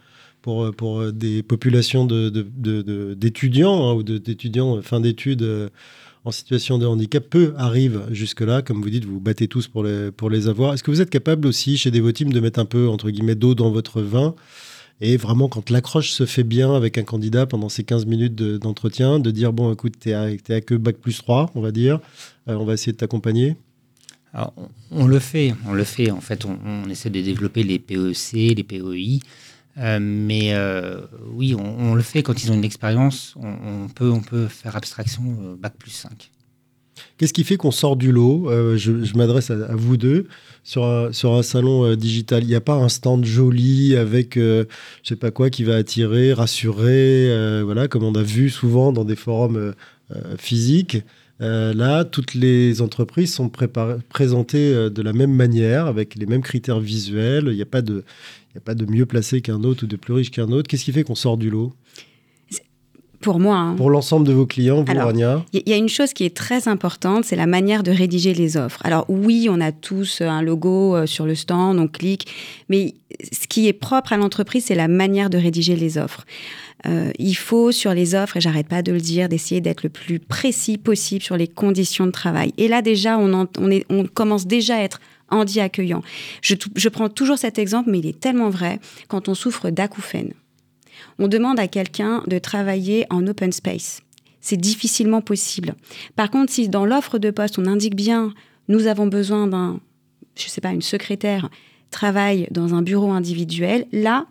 Pour, 0.42 0.72
pour 0.74 1.12
des 1.12 1.42
populations 1.42 2.04
d'étudiants 2.04 3.76
de, 3.76 3.90
de, 3.90 3.92
hein, 3.92 3.94
ou 3.94 4.02
d'étudiants 4.02 4.82
fin 4.82 5.00
d'études 5.00 5.70
en 6.24 6.30
situation 6.30 6.78
de 6.78 6.86
handicap, 6.86 7.24
peu 7.28 7.54
arrivent 7.56 8.02
jusque-là. 8.10 8.62
Comme 8.62 8.82
vous 8.82 8.90
dites, 8.90 9.04
vous, 9.04 9.20
battez 9.20 9.48
tous 9.48 9.68
pour 9.68 9.82
les, 9.82 10.10
pour 10.12 10.30
les 10.30 10.48
avoir. 10.48 10.74
Est-ce 10.74 10.82
que 10.82 10.90
vous 10.90 11.00
êtes 11.00 11.10
capable 11.10 11.46
aussi, 11.48 11.76
chez 11.76 11.90
Devoteam, 11.90 12.32
de 12.32 12.40
mettre 12.40 12.60
un 12.60 12.64
peu, 12.64 12.88
entre 12.88 13.10
guillemets, 13.10 13.34
d'eau 13.34 13.54
dans 13.54 13.70
votre 13.70 14.02
vin 14.02 14.34
et 15.04 15.16
vraiment, 15.16 15.48
quand 15.48 15.68
l'accroche 15.70 16.12
se 16.12 16.26
fait 16.26 16.44
bien 16.44 16.76
avec 16.76 16.96
un 16.96 17.02
candidat 17.02 17.44
pendant 17.44 17.68
ces 17.68 17.82
15 17.82 18.06
minutes 18.06 18.36
d'entretien, 18.36 19.18
de, 19.18 19.32
dire 19.32 19.52
bon, 19.52 19.72
écoute, 19.72 19.94
tu 20.00 20.12
à, 20.12 20.28
à 20.48 20.60
que 20.60 20.76
bac 20.76 20.96
plus 20.96 21.18
3, 21.18 21.50
on 21.56 21.60
va 21.60 21.72
dire, 21.72 21.98
euh, 22.48 22.54
on 22.54 22.64
va 22.64 22.74
essayer 22.74 22.92
de 22.92 22.98
t'accompagner? 22.98 23.56
On, 24.92 25.06
le 25.06 25.18
fait, 25.18 25.54
on 25.66 25.72
le 25.72 25.82
fait. 25.82 26.12
En 26.12 26.20
fait, 26.20 26.46
on, 26.46 26.88
essaie 26.88 27.10
de 27.10 27.20
développer 27.20 27.64
les 27.64 27.80
PEC, 27.80 28.56
les 28.56 28.62
PEI. 28.62 29.18
Euh, 29.78 29.98
mais 30.00 30.52
euh, 30.52 31.00
oui, 31.32 31.54
on, 31.54 31.94
le 31.94 32.02
fait 32.02 32.22
quand 32.22 32.42
ils 32.44 32.52
ont 32.52 32.54
une 32.54 32.64
expérience. 32.64 33.34
On, 33.36 33.88
peut, 33.88 34.10
on 34.10 34.20
peut 34.20 34.48
faire 34.48 34.76
abstraction 34.76 35.56
bac 35.58 35.74
plus 35.78 35.90
5. 35.90 36.30
Qu'est-ce 37.16 37.32
qui 37.32 37.44
fait 37.44 37.56
qu'on 37.56 37.70
sort 37.70 37.96
du 37.96 38.12
lot 38.12 38.48
Je, 38.76 39.16
m'adresse 39.16 39.50
à, 39.50 39.74
vous 39.74 39.96
deux 39.96 40.26
sur 40.64 40.84
un, 40.84 41.42
salon 41.42 41.84
euh, 41.84 41.96
digital, 41.96 42.42
il 42.42 42.48
n'y 42.48 42.54
a 42.54 42.60
pas 42.60 42.74
un 42.74 42.88
stand 42.88 43.24
joli 43.24 43.96
avec 43.96 44.36
euh, 44.36 44.64
je 45.02 45.10
sais 45.10 45.16
pas 45.16 45.30
quoi 45.30 45.50
qui 45.50 45.64
va 45.64 45.76
attirer, 45.76 46.32
rassurer, 46.32 47.30
euh, 47.30 47.62
voilà, 47.64 47.88
comme 47.88 48.04
on 48.04 48.14
a 48.14 48.22
vu 48.22 48.50
souvent 48.50 48.92
dans 48.92 49.04
des 49.04 49.16
forums 49.16 49.74
physiques? 50.38 50.98
là, 51.40 52.04
toutes 52.04 52.34
les 52.34 52.82
entreprises 52.82 53.34
sont 53.34 53.48
présentées 53.48 54.90
de 54.90 55.02
la 55.02 55.12
même 55.12 55.32
manière, 55.32 55.86
avec 55.86 56.14
les 56.14 56.26
mêmes 56.26 56.42
critères 56.42 56.78
visuels. 56.78 57.46
Il 57.48 57.56
n'y 57.56 57.62
a, 57.62 57.66
pas 57.66 57.82
de, 57.82 58.04
a 58.58 58.60
pas 58.60 58.74
de 58.74 58.84
mieux 58.84 59.06
placé 59.06 59.40
qu'un 59.40 59.64
autre 59.64 59.84
ou 59.84 59.86
de 59.86 59.96
plus 59.96 60.12
riche 60.12 60.30
qu'un 60.30 60.50
autre. 60.50 60.68
Qu'est-ce 60.68 60.84
qui 60.84 60.92
fait 60.92 61.04
qu'on 61.04 61.14
sort 61.14 61.36
du 61.36 61.50
lot? 61.50 61.72
Pour 63.22 63.38
moi. 63.38 63.56
Hein. 63.56 63.74
Pour 63.76 63.88
l'ensemble 63.88 64.26
de 64.26 64.32
vos 64.32 64.46
clients, 64.46 64.82
vous, 64.82 64.94
Rania 64.94 65.44
Il 65.52 65.62
y, 65.66 65.72
a 65.72 65.76
une 65.76 65.88
chose 65.88 66.12
qui 66.12 66.24
est 66.24 66.36
très 66.36 66.66
importante, 66.66 67.24
c'est 67.24 67.36
la 67.36 67.46
manière 67.46 67.84
de 67.84 67.92
rédiger 67.92 68.34
les 68.34 68.56
offres. 68.56 68.80
Alors 68.84 69.06
oui, 69.08 69.46
on 69.48 69.60
a 69.60 69.70
tous 69.70 70.20
un 70.22 70.42
logo 70.42 70.96
euh, 70.96 71.06
sur 71.06 71.24
le 71.24 71.36
stand, 71.36 71.78
on 71.78 71.86
clique, 71.86 72.26
mais 72.68 72.94
ce 73.30 73.46
qui 73.46 73.68
est 73.68 73.72
propre 73.72 74.12
à 74.12 74.16
l'entreprise, 74.16 74.64
c'est 74.66 74.74
la 74.74 74.88
manière 74.88 75.30
de 75.30 75.38
rédiger 75.38 75.76
les 75.76 75.98
offres. 75.98 76.26
Euh, 76.86 77.12
il 77.20 77.34
faut 77.34 77.70
sur 77.70 77.94
les 77.94 78.16
offres, 78.16 78.38
et 78.38 78.40
j'arrête 78.40 78.66
pas 78.66 78.82
de 78.82 78.90
le 78.90 79.00
dire, 79.00 79.28
d'essayer 79.28 79.60
d'être 79.60 79.84
le 79.84 79.88
plus 79.88 80.18
précis 80.18 80.76
possible 80.76 81.22
sur 81.22 81.36
les 81.36 81.46
conditions 81.46 82.06
de 82.06 82.10
travail. 82.10 82.52
Et 82.58 82.66
là 82.66 82.82
déjà, 82.82 83.18
on, 83.18 83.46
on, 83.56 83.70
est, 83.70 83.86
on 83.88 84.04
commence 84.04 84.48
déjà 84.48 84.76
à 84.76 84.80
être 84.80 85.00
handi 85.32 85.60
accueillant. 85.60 86.02
Je, 86.40 86.88
prends 86.88 87.08
toujours 87.08 87.38
cet 87.38 87.58
exemple, 87.58 87.90
mais 87.90 87.98
il 87.98 88.06
est 88.06 88.20
tellement 88.20 88.50
vrai 88.50 88.78
quand 89.08 89.28
on 89.28 89.34
souffre 89.34 89.70
d'acouphènes 89.70 90.34
on 91.18 91.28
demande 91.28 91.58
à 91.58 91.68
quelqu'un 91.68 92.22
de 92.26 92.38
travailler 92.38 93.06
en 93.10 93.26
open 93.26 93.52
space. 93.52 94.02
C'est 94.40 94.56
difficilement 94.56 95.20
possible. 95.20 95.74
Par 96.16 96.30
contre, 96.30 96.52
si 96.52 96.68
dans 96.68 96.84
l'offre 96.84 97.18
de 97.18 97.30
poste, 97.30 97.58
on 97.58 97.66
indique 97.66 97.94
bien, 97.94 98.34
nous 98.68 98.86
avons 98.86 99.06
besoin 99.06 99.46
d'un, 99.46 99.80
je 100.36 100.48
sais 100.48 100.60
pas, 100.60 100.70
une 100.70 100.82
secrétaire 100.82 101.48
travaille 101.90 102.48
dans 102.50 102.74
un 102.74 102.82
bureau 102.82 103.12
individuel, 103.12 103.86
là, 103.92 104.26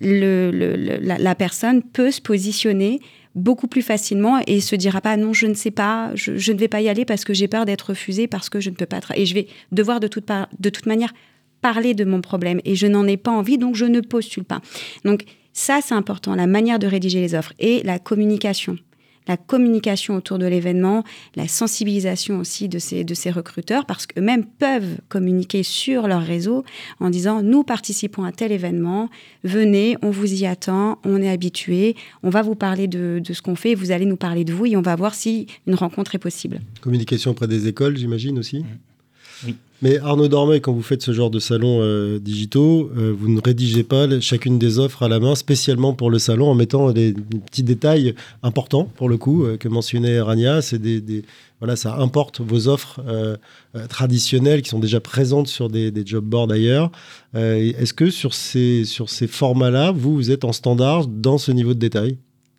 la, 0.00 1.34
personne 1.34 1.82
peut 1.82 2.10
se 2.10 2.20
positionner 2.20 3.00
beaucoup 3.34 3.66
plus 3.66 3.82
facilement 3.82 4.40
et 4.46 4.60
se 4.60 4.76
dira 4.76 5.00
pas 5.00 5.16
non 5.16 5.32
je 5.32 5.46
ne 5.46 5.54
sais 5.54 5.70
pas 5.70 6.12
je, 6.14 6.52
ne 6.52 6.58
vais 6.58 6.68
pas 6.68 6.80
y 6.80 6.88
aller 6.88 7.04
parce 7.04 7.24
que 7.24 7.34
j'ai 7.34 7.48
peur 7.48 7.64
d'être 7.64 7.90
refusée 7.90 8.26
parce 8.28 8.48
que 8.48 8.60
je 8.60 8.70
ne 8.70 8.74
peux 8.76 8.86
pas 8.86 9.00
et 9.14 9.26
je 9.26 9.34
vais 9.34 9.48
devoir 9.72 9.98
de 9.98 10.06
toute, 10.06 10.28
de 10.58 10.70
toute 10.70 10.86
manière 10.86 11.12
parler 11.60 11.94
de 11.94 12.04
mon 12.04 12.20
problème 12.20 12.60
et 12.64 12.76
je 12.76 12.86
n'en 12.86 13.06
ai 13.06 13.16
pas 13.16 13.32
envie 13.32 13.58
donc 13.58 13.74
je 13.74 13.86
ne 13.86 14.00
postule 14.00 14.44
pas 14.44 14.60
donc 15.04 15.24
ça, 15.56 15.78
c'est 15.80 15.94
important, 15.94 16.34
la 16.34 16.48
manière 16.48 16.80
de 16.80 16.88
rédiger 16.88 17.20
les 17.20 17.36
offres 17.36 17.54
et 17.60 17.84
la 17.84 18.00
communication. 18.00 18.76
La 19.26 19.36
communication 19.36 20.16
autour 20.16 20.38
de 20.38 20.46
l'événement, 20.46 21.04
la 21.34 21.48
sensibilisation 21.48 22.38
aussi 22.38 22.68
de 22.68 22.78
ces, 22.78 23.04
de 23.04 23.14
ces 23.14 23.30
recruteurs, 23.30 23.86
parce 23.86 24.06
qu'eux-mêmes 24.06 24.44
peuvent 24.44 24.98
communiquer 25.08 25.62
sur 25.62 26.06
leur 26.06 26.22
réseau 26.22 26.64
en 27.00 27.10
disant 27.10 27.42
Nous 27.42 27.64
participons 27.64 28.24
à 28.24 28.32
tel 28.32 28.52
événement, 28.52 29.08
venez, 29.42 29.96
on 30.02 30.10
vous 30.10 30.32
y 30.32 30.46
attend, 30.46 30.98
on 31.04 31.22
est 31.22 31.30
habitué, 31.30 31.96
on 32.22 32.30
va 32.30 32.42
vous 32.42 32.54
parler 32.54 32.86
de, 32.86 33.20
de 33.24 33.32
ce 33.32 33.42
qu'on 33.42 33.56
fait, 33.56 33.74
vous 33.74 33.90
allez 33.90 34.06
nous 34.06 34.16
parler 34.16 34.44
de 34.44 34.52
vous 34.52 34.66
et 34.66 34.76
on 34.76 34.82
va 34.82 34.96
voir 34.96 35.14
si 35.14 35.46
une 35.66 35.74
rencontre 35.74 36.14
est 36.14 36.18
possible. 36.18 36.60
Communication 36.80 37.30
auprès 37.30 37.48
des 37.48 37.66
écoles, 37.68 37.96
j'imagine 37.96 38.38
aussi? 38.38 38.64
Oui. 39.44 39.56
Mais 39.84 39.98
Arnaud 39.98 40.28
Dormet, 40.28 40.62
quand 40.62 40.72
vous 40.72 40.80
faites 40.80 41.02
ce 41.02 41.12
genre 41.12 41.28
de 41.28 41.38
salon 41.38 41.80
euh, 41.82 42.18
digitaux, 42.18 42.90
euh, 42.96 43.14
vous 43.14 43.28
ne 43.28 43.38
rédigez 43.38 43.84
pas 43.84 44.08
chacune 44.18 44.58
des 44.58 44.78
offres 44.78 45.02
à 45.02 45.08
la 45.08 45.20
main 45.20 45.34
spécialement 45.34 45.92
pour 45.92 46.08
le 46.08 46.18
salon 46.18 46.48
en 46.48 46.54
mettant 46.54 46.90
des, 46.90 47.12
petits 47.12 47.62
détails 47.62 48.14
importants 48.42 48.84
pour 48.96 49.10
le 49.10 49.18
coup 49.18 49.44
euh, 49.44 49.58
que 49.58 49.68
mentionnait 49.68 50.22
Rania. 50.22 50.62
C'est 50.62 50.78
des, 50.78 51.22
voilà, 51.60 51.76
ça 51.76 51.96
importe 51.96 52.40
vos 52.40 52.66
offres 52.66 53.02
traditionnelles 53.90 54.62
qui 54.62 54.70
sont 54.70 54.78
déjà 54.78 55.00
présentes 55.00 55.48
sur 55.48 55.68
des, 55.68 55.92
job 56.06 56.24
boards 56.24 56.50
ailleurs. 56.50 56.90
Est-ce 57.34 57.92
que 57.92 58.08
sur 58.08 58.32
ces, 58.32 58.84
sur 58.84 59.10
ces 59.10 59.26
formats-là, 59.26 59.92
vous, 59.92 60.14
vous 60.14 60.30
êtes 60.30 60.44
en 60.44 60.52
standard 60.52 61.06
dans 61.06 61.36
ce 61.36 61.52
niveau 61.52 61.74
de 61.74 61.78
détail? 61.78 62.16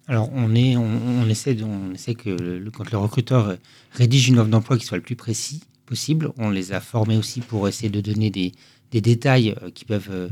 Alors, 0.08 0.30
on, 0.34 0.54
est, 0.54 0.78
on, 0.78 1.28
essaie, 1.28 1.58
on 1.64 1.94
essaie 1.94 2.14
que 2.14 2.70
quand 2.70 2.92
le 2.92 2.98
recruteur 3.00 3.56
rédige 3.94 4.30
une 4.30 4.38
offre 4.38 4.50
d'emploi 4.50 4.78
qui 4.78 4.86
soit 4.86 4.98
le 4.98 5.04
plus 5.04 5.16
précis, 5.16 5.62
possible. 5.86 6.32
On 6.38 6.50
les 6.50 6.74
a 6.74 6.82
formés 6.82 7.18
aussi 7.18 7.42
pour 7.42 7.68
essayer 7.68 7.90
de 7.90 8.02
donner 8.02 8.30
des, 8.30 8.52
détails 8.92 9.56
euh, 9.62 9.72
qui 9.72 9.84
peuvent 9.84 10.10
euh, 10.10 10.30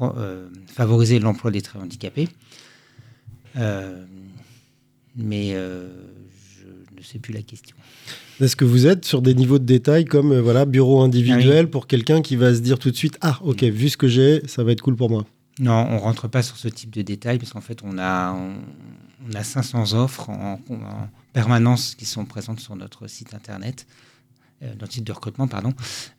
euh, 0.00 0.48
favoriser 0.66 1.20
l'emploi 1.20 1.50
des 1.52 1.62
très 1.62 1.78
handicapés. 1.78 2.28
mais 5.16 5.52
je 5.52 5.86
ne 6.96 7.02
sais 7.02 7.18
plus 7.18 7.32
la 7.32 7.42
question. 7.42 7.76
Est-ce 8.40 8.56
que 8.56 8.64
vous 8.64 8.86
êtes 8.86 9.04
sur 9.04 9.22
des 9.22 9.34
niveaux 9.34 9.60
de 9.60 9.64
détails 9.64 10.04
comme 10.06 10.36
voilà 10.40 10.64
bureau 10.64 11.02
individuel 11.02 11.66
ah 11.66 11.70
pour 11.70 11.86
quelqu'un 11.86 12.20
qui 12.20 12.34
va 12.34 12.52
se 12.52 12.60
dire 12.60 12.80
tout 12.80 12.90
de 12.90 12.96
suite 12.96 13.16
ah 13.20 13.38
ok 13.44 13.62
vu 13.62 13.88
ce 13.88 13.96
que 13.96 14.08
j'ai 14.08 14.42
ça 14.48 14.64
va 14.64 14.72
être 14.72 14.82
cool 14.82 14.96
pour 14.96 15.08
moi? 15.08 15.24
Non, 15.60 15.86
on 15.88 15.98
rentre 15.98 16.26
pas 16.26 16.42
sur 16.42 16.56
ce 16.56 16.66
type 16.66 16.90
de 16.90 17.02
détails 17.02 17.38
parce 17.38 17.52
qu'en 17.52 17.60
fait 17.60 17.78
on 17.84 17.96
a 17.98 18.32
on, 18.32 19.34
a 19.34 19.44
500 19.44 19.94
offres 19.94 20.30
en, 20.30 20.60
en, 20.68 21.08
permanence 21.32 21.94
qui 21.94 22.06
sont 22.06 22.24
présentes 22.24 22.58
sur 22.58 22.74
notre 22.74 23.06
site 23.06 23.34
internet. 23.34 23.86
Euh, 24.64 24.68
notre 24.80 24.92
site 24.92 25.04
de 25.04 25.12
recrutement, 25.12 25.46
pardon. 25.46 25.72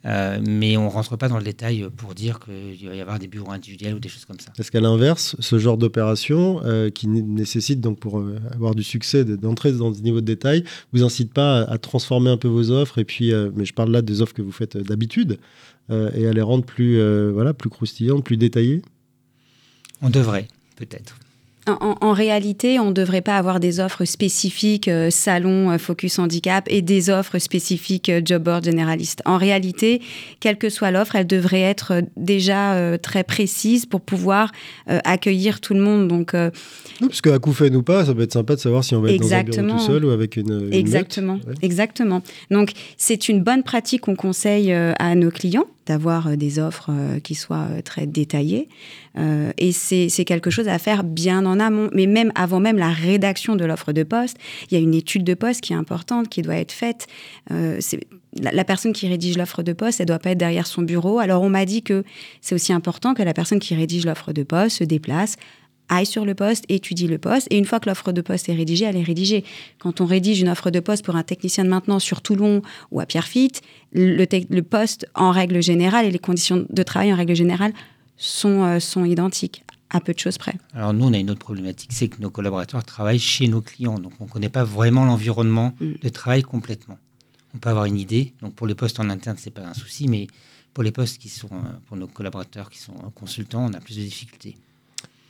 Euh, 0.06 0.40
mais 0.46 0.78
on 0.78 0.90
rentre 0.90 1.18
pas 1.18 1.28
dans 1.28 1.38
le 1.38 1.44
détail 1.44 1.88
pour 1.96 2.14
dire 2.14 2.40
qu'il 2.40 2.88
va 2.88 2.96
y 2.96 3.02
avoir 3.02 3.20
des 3.20 3.28
bureaux 3.28 3.52
individuels 3.52 3.96
ou 3.96 4.00
des 4.00 4.10
choses 4.10 4.26
comme 4.26 4.40
ça. 4.40 4.52
Est-ce 4.58 4.72
qu'à 4.72 4.82
l'inverse, 4.82 5.36
ce 5.40 5.58
genre 5.58 5.78
d'opération 5.78 6.62
euh, 6.64 6.90
qui 6.90 7.08
nécessite 7.08 7.82
donc 7.82 8.00
pour 8.00 8.24
avoir 8.54 8.76
du 8.76 8.84
succès 8.84 9.26
d'entrer 9.26 9.72
dans 9.72 9.94
ce 9.94 10.02
niveau 10.02 10.22
de 10.22 10.26
détail, 10.26 10.64
vous 10.94 11.04
incite 11.04 11.34
pas 11.34 11.62
à, 11.64 11.78
transformer 11.78 12.30
un 12.30 12.38
peu 12.38 12.48
vos 12.48 12.72
offres 12.72 13.00
et 13.00 13.06
puis, 13.06 13.32
mais 13.56 13.66
je 13.66 13.74
parle 13.74 13.92
là 13.92 14.02
des 14.02 14.22
offres 14.22 14.34
que 14.34 14.42
vous 14.42 14.52
faites 14.52 14.78
d'habitude 14.78 15.38
et 15.90 16.28
à 16.28 16.34
les 16.34 16.42
rendre 16.42 16.64
plus, 16.64 17.00
voilà, 17.32 17.54
plus 17.54 17.70
croustillantes, 17.70 18.24
plus 18.24 18.38
détaillées? 18.38 18.82
On 20.02 20.10
devrait, 20.10 20.48
peut-être. 20.76 21.18
En, 21.68 22.14
réalité, 22.14 22.80
on 22.80 22.90
ne 22.90 22.94
devrait 22.94 23.22
pas 23.22 23.38
avoir 23.38 23.60
des 23.60 23.80
offres 23.80 24.06
spécifiques 24.06 24.88
euh, 24.88 25.10
salon 25.10 25.72
euh, 25.72 25.80
focus 25.80 26.20
handicap 26.20 26.66
et 26.70 26.84
des 26.84 27.10
offres 27.10 27.40
spécifiques 27.40 28.10
euh, 28.10 28.22
job 28.24 28.44
board 28.44 28.64
généraliste. 28.64 29.24
En 29.26 29.38
réalité, 29.38 30.00
quelle 30.40 30.58
que 30.58 30.70
soit 30.70 30.92
l'offre, 30.92 31.16
elle 31.16 31.26
devrait 31.26 31.62
être 31.62 32.04
déjà 32.18 32.98
très 33.00 33.24
précise 33.24 33.86
pour 33.86 34.02
pouvoir 34.02 34.52
accueillir 34.88 35.60
tout 35.60 35.74
le 35.74 35.80
monde. 35.80 36.08
Donc, 36.08 36.34
parce 37.00 37.22
qu'à 37.22 37.40
coup 37.40 37.54
fait 37.54 37.74
ou 37.76 37.82
pas, 37.82 38.06
ça 38.06 38.14
peut 38.14 38.22
être 38.22 38.34
sympa 38.34 38.56
de 38.56 38.60
savoir 38.60 38.84
si 38.84 38.96
on 38.96 39.02
va 39.02 39.12
être 39.12 39.22
dans 39.22 39.34
un 39.34 39.44
bureau 39.44 39.72
tout 39.72 39.80
seul 39.80 40.06
ou 40.06 40.10
avec 40.10 40.38
une, 40.38 40.70
exactement, 40.72 41.40
exactement. 41.62 42.22
Donc, 42.52 42.72
c'est 42.98 43.28
une 43.30 43.42
bonne 43.42 43.64
pratique 43.64 44.02
qu'on 44.02 44.16
conseille 44.16 44.72
à 44.72 45.16
nos 45.16 45.32
clients 45.32 45.66
d'avoir 45.86 46.28
euh, 46.28 46.36
des 46.36 46.60
offres 46.60 46.90
euh, 46.90 47.20
qui 47.20 47.36
soient 47.36 47.68
euh, 47.72 47.82
très 47.82 48.08
détaillées. 48.08 48.70
et 49.58 49.72
c'est 49.72 50.26
quelque 50.26 50.50
chose 50.50 50.68
à 50.68 50.78
faire 50.78 51.04
bien 51.04 51.46
en 51.46 51.60
amont. 51.60 51.90
Mais 51.94 52.06
même 52.06 52.32
avant 52.36 52.60
même 52.60 52.78
la 52.78 52.90
rédaction 52.90 53.56
de 53.56 53.64
l'offre 53.64 53.94
de 53.94 54.04
poste, 54.04 54.38
il 54.70 54.74
y 54.74 54.78
a 54.78 54.84
une 54.84 54.94
étude 54.94 55.24
de 55.24 55.34
poste 55.34 55.62
qui 55.62 55.74
est 55.74 55.76
importante, 55.76 56.28
qui 56.28 56.42
doit 56.42 56.58
être 56.58 56.74
faite. 56.74 57.08
La, 57.50 58.52
la, 58.52 58.66
personne 58.66 58.92
qui 58.92 59.08
rédige 59.08 59.38
l'offre 59.38 59.64
de 59.64 59.72
poste, 59.72 60.02
elle 60.02 60.08
doit 60.08 60.20
pas 60.20 60.32
être 60.32 60.38
derrière 60.38 60.68
son 60.68 60.82
bureau. 60.82 61.20
Alors 61.20 61.42
on 61.42 61.50
m'a 61.50 61.66
dit 61.66 61.82
que 61.82 62.04
c'est 62.42 62.54
aussi 62.54 62.74
important 62.74 63.14
que 63.14 63.24
la 63.24 63.34
personne 63.34 63.60
qui 63.60 63.74
rédige 63.74 64.06
l'offre 64.06 64.34
de 64.34 64.44
poste 64.44 64.80
se 64.80 64.84
déplace 64.84 65.38
aille 65.90 66.06
sur 66.06 66.26
le 66.26 66.36
poste, 66.36 66.66
étudie 66.70 67.08
le 67.08 67.18
poste, 67.18 67.48
et 67.50 67.58
une 67.58 67.66
fois 67.66 67.80
que 67.80 67.90
l'offre 67.90 68.12
de 68.12 68.22
poste 68.22 68.50
est 68.50 68.54
rédigée, 68.54 68.86
elle 68.86 68.98
est 68.98 69.04
rédigée. 69.04 69.44
Quand 69.80 70.02
on 70.02 70.06
rédige 70.06 70.42
une 70.42 70.50
offre 70.50 70.72
de 70.72 70.80
poste 70.80 71.06
pour 71.06 71.16
un 71.16 71.24
technicien 71.24 71.64
de 71.64 71.70
maintenance 71.70 72.04
sur 72.04 72.22
Toulon 72.22 72.62
ou 72.92 73.00
à 73.00 73.06
Pierrefitte, 73.06 73.62
le, 73.94 74.26
le 74.50 74.62
poste 74.64 75.08
en 75.16 75.32
règle 75.32 75.62
générale 75.62 76.06
et 76.06 76.12
les 76.12 76.20
conditions 76.20 76.66
de 76.70 76.84
travail 76.84 77.14
en 77.14 77.18
règle 77.18 77.36
générale 77.36 77.74
sont, 78.18 78.64
euh, 78.64 78.80
sont 78.80 79.06
identiques 79.06 79.64
à 79.90 80.02
peu 80.02 80.14
de 80.14 80.20
choses 80.20 80.38
près. 80.38 80.56
Alors 80.74 80.94
nous, 80.94 81.06
on 81.06 81.14
a 81.14 81.18
une 81.18 81.30
autre 81.30 81.40
problématique, 81.40 81.92
c'est 81.94 82.08
que 82.08 82.22
nos 82.22 82.30
collaborateurs 82.30 82.84
travaillent 82.84 83.20
chez 83.20 83.48
nos 83.48 83.62
clients, 83.62 84.00
donc 84.00 84.14
on 84.20 84.26
ne 84.26 84.30
connaît 84.30 84.50
pas 84.50 84.64
vraiment 84.64 85.06
l'environnement 85.06 85.74
mm. 85.80 85.94
de 86.02 86.10
travail 86.10 86.42
complètement. 86.42 86.98
On 87.54 87.58
peut 87.60 87.70
avoir 87.70 87.86
une 87.86 87.98
idée, 87.98 88.34
donc 88.42 88.56
pour 88.56 88.68
les 88.68 88.76
postes 88.76 89.00
en 89.00 89.10
interne, 89.10 89.38
c'est 89.40 89.52
pas 89.52 89.66
un 89.66 89.74
souci, 89.74 90.08
mais 90.08 90.28
pour 90.74 90.84
les 90.84 90.92
postes 90.92 91.20
qui 91.20 91.30
sont, 91.30 91.48
euh, 91.54 91.80
pour 91.88 91.96
nos 91.98 92.08
collaborateurs 92.08 92.70
qui 92.70 92.80
sont 92.80 92.94
consultants, 93.14 93.66
on 93.66 93.74
a 93.74 93.80
plus 93.80 93.98
de 93.98 94.02
difficultés. 94.02 94.58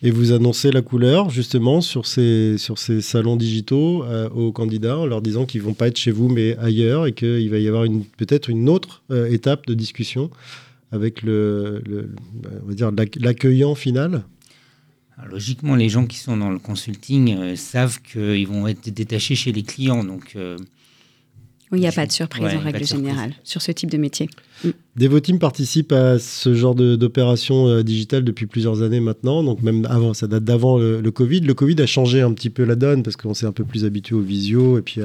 Et 0.06 0.12
vous 0.12 0.32
annoncez 0.32 0.72
la 0.72 0.84
couleur 0.84 1.32
justement 1.32 1.82
sur 1.82 2.06
ces, 2.06 2.60
sur 2.60 2.78
ces 2.78 3.02
salons 3.02 3.38
digitaux 3.38 4.04
euh, 4.04 4.30
aux 4.30 4.52
candidats 4.52 5.00
en 5.00 5.08
leur 5.08 5.20
disant 5.20 5.48
qu'ils 5.48 5.64
vont 5.64 5.74
pas 5.74 5.88
être 5.88 5.98
chez 5.98 6.12
vous 6.12 6.30
mais 6.30 6.56
ailleurs 6.60 7.08
et 7.08 7.14
qu'il 7.14 7.50
va 7.50 7.58
y 7.58 7.68
avoir 7.68 7.88
peut-être 8.16 8.52
une 8.52 8.70
autre 8.70 9.02
euh, 9.10 9.26
étape 9.32 9.66
de 9.66 9.74
discussion 9.74 10.30
avec 10.92 11.24
le, 11.24 11.82
dire 12.70 12.92
l'accueillant 13.18 13.74
final? 13.74 14.24
Logiquement, 15.28 15.76
les 15.76 15.90
gens 15.90 16.06
qui 16.06 16.18
sont 16.18 16.38
dans 16.38 16.52
le 16.52 16.60
consulting 16.60 17.36
euh, 17.36 17.56
savent 17.56 18.00
qu'ils 18.02 18.48
vont 18.48 18.68
être 18.68 18.90
détachés 18.90 19.36
chez 19.36 19.52
les 19.52 19.64
clients. 19.64 20.04
Donc, 20.04 20.38
oui, 21.72 21.80
il 21.80 21.82
n'y 21.82 21.88
a 21.88 21.92
pas 21.92 22.06
de 22.06 22.12
surprise 22.12 22.54
en 22.54 22.60
règle 22.60 22.86
générale 22.86 23.34
sur 23.44 23.60
ce 23.60 23.72
type 23.72 23.90
de 23.90 23.98
métier. 23.98 24.30
Mm. 24.64 24.70
Devoteam 24.98 25.40
participe 25.40 25.92
à 25.92 26.20
ce 26.20 26.54
genre 26.54 26.76
d'opération 26.76 27.68
euh, 27.68 27.84
digitale 27.84 28.24
depuis 28.24 28.46
plusieurs 28.46 28.84
années 28.84 29.00
maintenant, 29.00 29.44
donc 29.44 29.64
même 29.64 29.88
avant, 29.90 30.14
ça 30.14 30.28
date 30.28 30.44
d'avant 30.44 30.78
le, 30.78 31.02
Covid. 31.10 31.42
Le 31.42 31.56
Covid 31.56 31.82
a 31.82 31.88
changé 31.88 32.22
un 32.22 32.34
petit 32.34 32.52
peu 32.52 32.64
la 32.66 32.76
donne 32.76 33.02
parce 33.02 33.16
qu'on 33.16 33.34
s'est 33.34 33.48
un 33.48 33.52
peu 33.52 33.64
plus 33.64 33.84
habitué 33.84 34.16
aux 34.16 34.22
visio 34.22 34.78
et 34.78 34.84
puis 34.84 35.02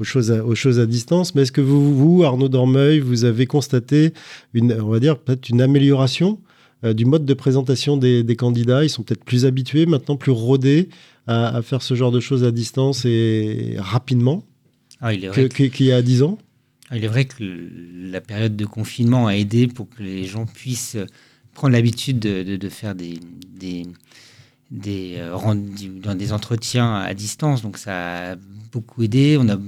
aux, 0.00 0.04
choses 0.04 0.32
à, 0.32 0.44
aux 0.44 0.56
choses 0.56 0.80
à 0.80 0.86
distance. 0.86 1.36
Mais 1.36 1.42
est-ce 1.42 1.52
que 1.52 1.60
vous, 1.60 1.94
vous, 1.96 2.24
Arnaud 2.24 2.48
Dormeuil, 2.48 2.98
vous 2.98 3.24
avez 3.24 3.46
constaté 3.46 4.12
une, 4.54 4.72
on 4.72 4.88
va 4.88 4.98
dire 4.98 5.18
peut-être 5.18 5.48
une 5.50 5.62
amélioration 5.62 6.40
euh, 6.84 6.94
du 6.94 7.04
mode 7.04 7.24
de 7.24 7.34
présentation 7.34 7.96
des, 7.96 8.36
candidats? 8.36 8.82
Ils 8.82 8.90
sont 8.90 9.04
peut-être 9.04 9.24
plus 9.24 9.46
habitués 9.46 9.86
maintenant, 9.86 10.16
plus 10.16 10.32
rodés 10.32 10.88
à, 11.28 11.56
à 11.56 11.62
faire 11.62 11.80
ce 11.80 11.94
genre 11.94 12.10
de 12.10 12.18
choses 12.18 12.42
à 12.42 12.50
distance 12.50 13.04
et 13.04 13.76
rapidement? 13.78 14.44
Ah, 15.02 15.12
il 15.12 15.24
est 15.24 15.70
qu'il 15.70 15.86
y 15.86 15.92
a 15.92 16.00
10 16.00 16.22
ans 16.22 16.38
ah, 16.88 16.96
Il 16.96 17.04
est 17.04 17.08
vrai 17.08 17.24
que 17.24 17.34
la 17.40 18.20
période 18.20 18.56
de 18.56 18.64
confinement 18.64 19.26
a 19.26 19.36
aidé 19.36 19.66
pour 19.66 19.88
que 19.88 20.02
les 20.02 20.24
gens 20.24 20.46
puissent 20.46 20.96
prendre 21.54 21.72
l'habitude 21.72 22.20
de, 22.20 22.68
faire 22.68 22.94
des, 22.94 23.18
des, 23.54 23.84
des, 24.70 25.16
euh, 25.18 25.36
dans 26.02 26.14
des 26.14 26.32
entretiens 26.32 26.94
à 26.94 27.12
distance. 27.14 27.62
Donc 27.62 27.78
ça 27.78 28.32
a 28.32 28.36
beaucoup 28.70 29.02
aidé. 29.02 29.36
On 29.40 29.48
a 29.48 29.58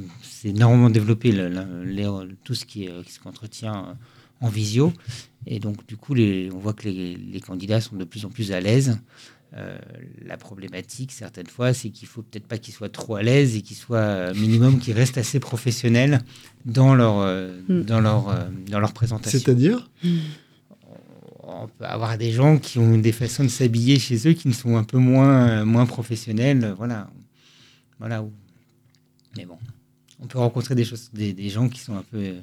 énormément 0.44 0.88
développé 0.88 1.32
tout 2.44 2.54
ce 2.54 2.64
qui 2.64 2.84
est, 2.84 3.04
qui 3.04 3.18
entretien 3.26 3.96
en 4.40 4.48
visio. 4.48 4.92
Et 5.46 5.58
donc, 5.58 5.86
du 5.86 5.96
coup, 5.96 6.14
les, 6.14 6.50
on 6.52 6.58
voit 6.58 6.72
que 6.72 6.88
les, 6.88 7.16
les, 7.16 7.40
candidats 7.40 7.80
sont 7.80 7.96
de 7.96 8.04
plus 8.04 8.24
en 8.24 8.30
plus 8.30 8.52
à 8.52 8.60
l'aise. 8.60 8.98
Euh, 9.56 9.78
la 10.24 10.36
problématique, 10.36 11.12
certaines 11.12 11.46
fois, 11.46 11.72
c'est 11.72 11.90
qu'il 11.90 12.08
faut 12.08 12.22
peut-être 12.22 12.46
pas 12.46 12.58
qu'ils 12.58 12.74
soient 12.74 12.88
trop 12.88 13.14
à 13.14 13.22
l'aise 13.22 13.54
et 13.54 13.62
qu'ils 13.62 13.76
soient 13.76 13.98
euh, 13.98 14.34
minimum, 14.34 14.80
qu'ils 14.80 14.94
restent 14.94 15.18
assez 15.18 15.38
professionnels 15.38 16.22
dans 16.64 16.94
leur, 16.94 17.18
euh, 17.18 17.60
mm. 17.68 17.82
dans 17.82 18.00
leur, 18.00 18.48
dans 18.68 18.80
leur 18.80 18.92
présentation. 18.92 19.38
C'est-à-dire? 19.38 19.88
On 21.44 21.68
peut 21.68 21.84
avoir 21.84 22.18
des 22.18 22.32
gens 22.32 22.58
qui 22.58 22.78
ont 22.80 22.98
des 22.98 23.12
façons 23.12 23.44
de 23.44 23.48
s'habiller 23.48 23.98
chez 24.00 24.28
eux 24.28 24.32
qui 24.32 24.48
ne 24.48 24.54
sont 24.54 24.76
un 24.76 24.82
peu 24.82 24.98
moins, 24.98 25.64
moins 25.64 25.86
professionnels. 25.86 26.74
Voilà. 26.76 27.08
voilà. 28.00 28.24
Mais 29.36 29.44
bon, 29.44 29.58
on 30.20 30.26
peut 30.26 30.38
rencontrer 30.38 30.74
des, 30.74 30.84
choses, 30.84 31.10
des, 31.12 31.32
des 31.32 31.50
gens 31.50 31.68
qui 31.68 31.78
sont 31.78 31.96
un 31.96 32.02
peu 32.02 32.34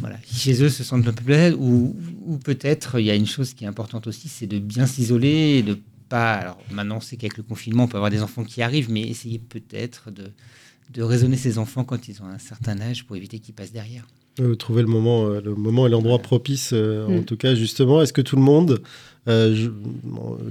voilà, 0.00 0.16
chez 0.30 0.62
eux 0.62 0.68
se 0.68 0.84
sentent 0.84 1.06
un 1.06 1.12
peu 1.12 1.24
plus 1.24 1.54
ou, 1.54 1.96
ou 2.26 2.38
peut-être 2.38 2.98
il 2.98 3.06
y 3.06 3.10
a 3.10 3.14
une 3.14 3.26
chose 3.26 3.54
qui 3.54 3.64
est 3.64 3.66
importante 3.66 4.06
aussi, 4.06 4.28
c'est 4.28 4.46
de 4.46 4.58
bien 4.58 4.86
s'isoler 4.86 5.58
et 5.58 5.62
de 5.62 5.78
pas. 6.08 6.34
Alors 6.34 6.58
maintenant, 6.70 7.00
c'est 7.00 7.16
qu'avec 7.16 7.36
le 7.36 7.42
confinement, 7.42 7.84
on 7.84 7.88
peut 7.88 7.96
avoir 7.96 8.10
des 8.10 8.22
enfants 8.22 8.44
qui 8.44 8.62
arrivent, 8.62 8.90
mais 8.90 9.02
essayer 9.02 9.38
peut-être 9.38 10.10
de, 10.10 10.30
de 10.92 11.02
raisonner 11.02 11.36
ces 11.36 11.58
enfants 11.58 11.84
quand 11.84 12.08
ils 12.08 12.22
ont 12.22 12.26
un 12.26 12.38
certain 12.38 12.80
âge 12.80 13.04
pour 13.04 13.16
éviter 13.16 13.38
qu'ils 13.38 13.54
passent 13.54 13.72
derrière. 13.72 14.06
Euh, 14.40 14.56
trouver 14.56 14.82
le 14.82 14.88
moment, 14.88 15.26
euh, 15.28 15.40
le 15.40 15.54
moment 15.54 15.86
et 15.86 15.90
l'endroit 15.90 16.18
propice, 16.18 16.70
euh, 16.72 17.06
en 17.06 17.20
mm. 17.20 17.24
tout 17.24 17.36
cas, 17.36 17.54
justement. 17.54 18.02
Est-ce 18.02 18.12
que 18.12 18.20
tout 18.20 18.36
le 18.36 18.42
monde 18.42 18.82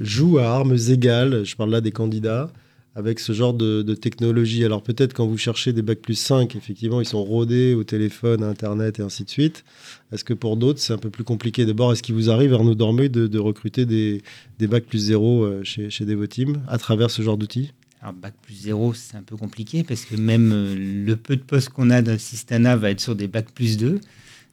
joue 0.01 0.39
à 0.39 0.45
armes 0.45 0.77
égales? 0.89 1.43
Je 1.43 1.55
parle 1.55 1.71
là 1.71 1.81
des 1.81 1.91
candidats 1.91 2.49
avec 2.95 3.19
ce 3.19 3.33
genre 3.33 3.53
de, 3.53 3.81
technologie. 3.95 4.63
Alors 4.63 4.83
peut-être 4.83 5.13
quand 5.13 5.25
vous 5.25 5.37
cherchez 5.37 5.73
des 5.73 5.81
bacs 5.81 5.99
plus 5.99 6.15
5, 6.15 6.55
effectivement, 6.55 7.01
ils 7.01 7.07
sont 7.07 7.23
rodés 7.23 7.73
au 7.73 7.83
téléphone, 7.83 8.43
à 8.43 8.47
Internet 8.47 8.99
et 8.99 9.01
ainsi 9.01 9.23
de 9.23 9.29
suite. 9.29 9.63
Est-ce 10.11 10.23
que 10.23 10.33
pour 10.33 10.57
d'autres, 10.57 10.79
c'est 10.79 10.93
un 10.93 10.97
peu 10.97 11.09
plus 11.09 11.23
compliqué 11.23 11.65
D'abord, 11.65 11.91
est-ce 11.91 12.03
qu'il 12.03 12.15
vous 12.15 12.29
arrive, 12.29 12.53
Arnaud 12.53 12.75
Dormeuil, 12.75 13.09
de, 13.09 13.27
de 13.27 13.39
recruter 13.39 13.85
des, 13.85 14.21
des 14.59 14.67
bacs 14.67 14.85
plus 14.85 14.99
0 14.99 15.43
euh, 15.43 15.63
chez, 15.63 15.89
chez 15.89 16.05
Devoteam 16.05 16.61
à 16.67 16.77
travers 16.77 17.09
ce 17.09 17.21
genre 17.21 17.37
d'outils? 17.37 17.73
Alors, 18.01 18.13
bac 18.13 18.33
plus 18.41 18.55
0, 18.55 18.93
c'est 18.93 19.15
un 19.15 19.23
peu 19.23 19.37
compliqué 19.37 19.83
parce 19.83 20.05
que 20.05 20.15
même 20.15 20.51
euh, 20.51 20.75
le 20.75 21.15
peu 21.15 21.35
de 21.35 21.41
postes 21.41 21.69
qu'on 21.69 21.89
a 21.89 22.01
dans 22.01 22.19
Sistana 22.19 22.75
va 22.75 22.91
être 22.91 22.99
sur 22.99 23.15
des 23.15 23.27
bacs 23.27 23.51
plus 23.51 23.77
2. 23.77 23.99